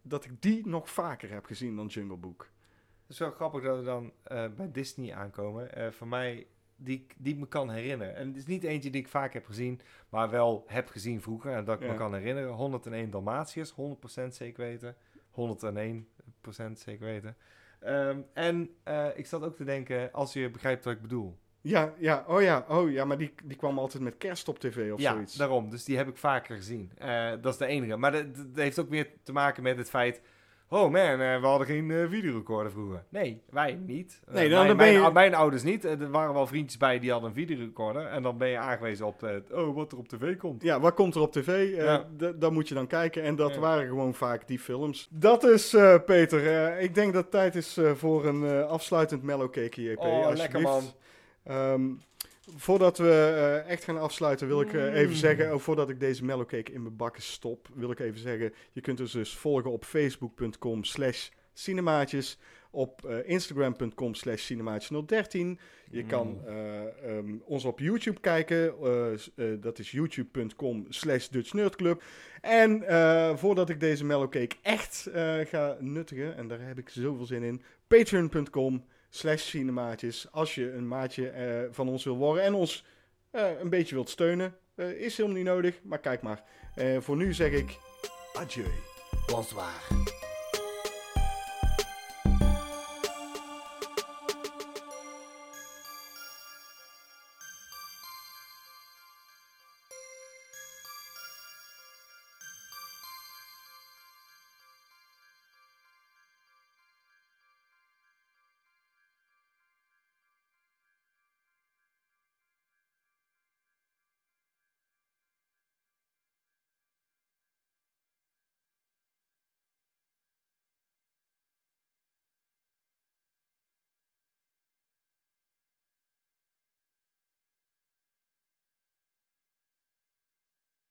[0.07, 2.49] dat ik die nog vaker heb gezien dan Jungle Book.
[3.01, 5.73] Het is wel grappig dat we dan eh, bij Disney aankomen.
[5.75, 8.15] Eh voor mij, die, ik- die ik me kan herinneren.
[8.15, 9.79] En het is niet eentje die ik vaak heb gezien,
[10.09, 11.51] maar wel heb gezien vroeger.
[11.53, 11.91] En dat ik Ja.
[11.91, 12.51] me kan herinneren.
[12.53, 14.95] 101 Dalmatiërs, 100% zeker weten.
[15.31, 17.35] 101% zeker weten.
[17.79, 21.37] Ehm, en eh, ik zat ook te denken, als je begrijpt wat ik bedoel.
[21.67, 24.91] Ja, ja, oh ja, oh ja, maar die, die kwam altijd met kerst op tv
[24.93, 25.35] of ja, zoiets.
[25.35, 25.69] daarom.
[25.69, 26.91] Dus die heb ik vaker gezien.
[26.97, 27.97] Eh, dat is de enige.
[27.97, 30.21] Maar dat, dat heeft ook weer te maken met het feit...
[30.69, 33.03] Oh man, eh, we hadden geen eh, videorecorder vroeger.
[33.09, 34.21] Nee, wij niet.
[34.31, 35.83] Nee, dan- mijn, dan ben je- mijn, mijn ouders niet.
[35.85, 38.05] Er waren wel vriendjes bij die hadden een videorecorder.
[38.05, 40.63] En dan ben je aangewezen op oh, wat er op tv komt.
[40.63, 41.75] Ja, wat komt er op tv?
[41.75, 42.07] Ja.
[42.35, 43.23] Dan moet je dan kijken.
[43.23, 43.59] En dat Ja.
[43.59, 45.07] waren gewoon vaak die films.
[45.11, 45.69] Dat is,
[46.05, 46.77] Peter.
[46.79, 49.99] ik denk dat het tijd is voor een afsluitend mellowcake, JP.
[49.99, 50.83] oh, lekker man.
[51.47, 51.89] Ehm,
[52.55, 53.09] Voordat we
[53.63, 55.15] eh, echt gaan afsluiten, wil ik eh, even Mm.
[55.15, 58.81] zeggen, ook voordat ik deze mellowcake in mijn bakken stop, wil ik even zeggen, je
[58.81, 62.37] kunt ons dus volgen op facebook.com slash cinemaatjes,
[62.71, 65.59] op eh, instagram.com slash cinemaatjes013.
[65.91, 66.07] Je Mm.
[66.07, 68.73] kan eh, ehm, ons op YouTube kijken,
[69.61, 72.03] dat is youtube.com slash Dutch Nerd Club.
[72.41, 72.83] En
[73.37, 75.07] voordat ik deze mellowcake echt
[75.43, 78.83] ga nuttigen, en daar heb ik zoveel zin in, patreon.com
[79.17, 80.27] slash cinemaatjes.
[80.31, 82.83] Als je een maatje eh, van ons wil worden en ons
[83.31, 86.43] eh, een beetje wilt steunen, eh, is helemaal niet nodig, maar kijk maar.
[86.99, 87.77] Voor nu zeg ik
[88.33, 88.67] adieu.
[89.25, 90.16] Bonsoir.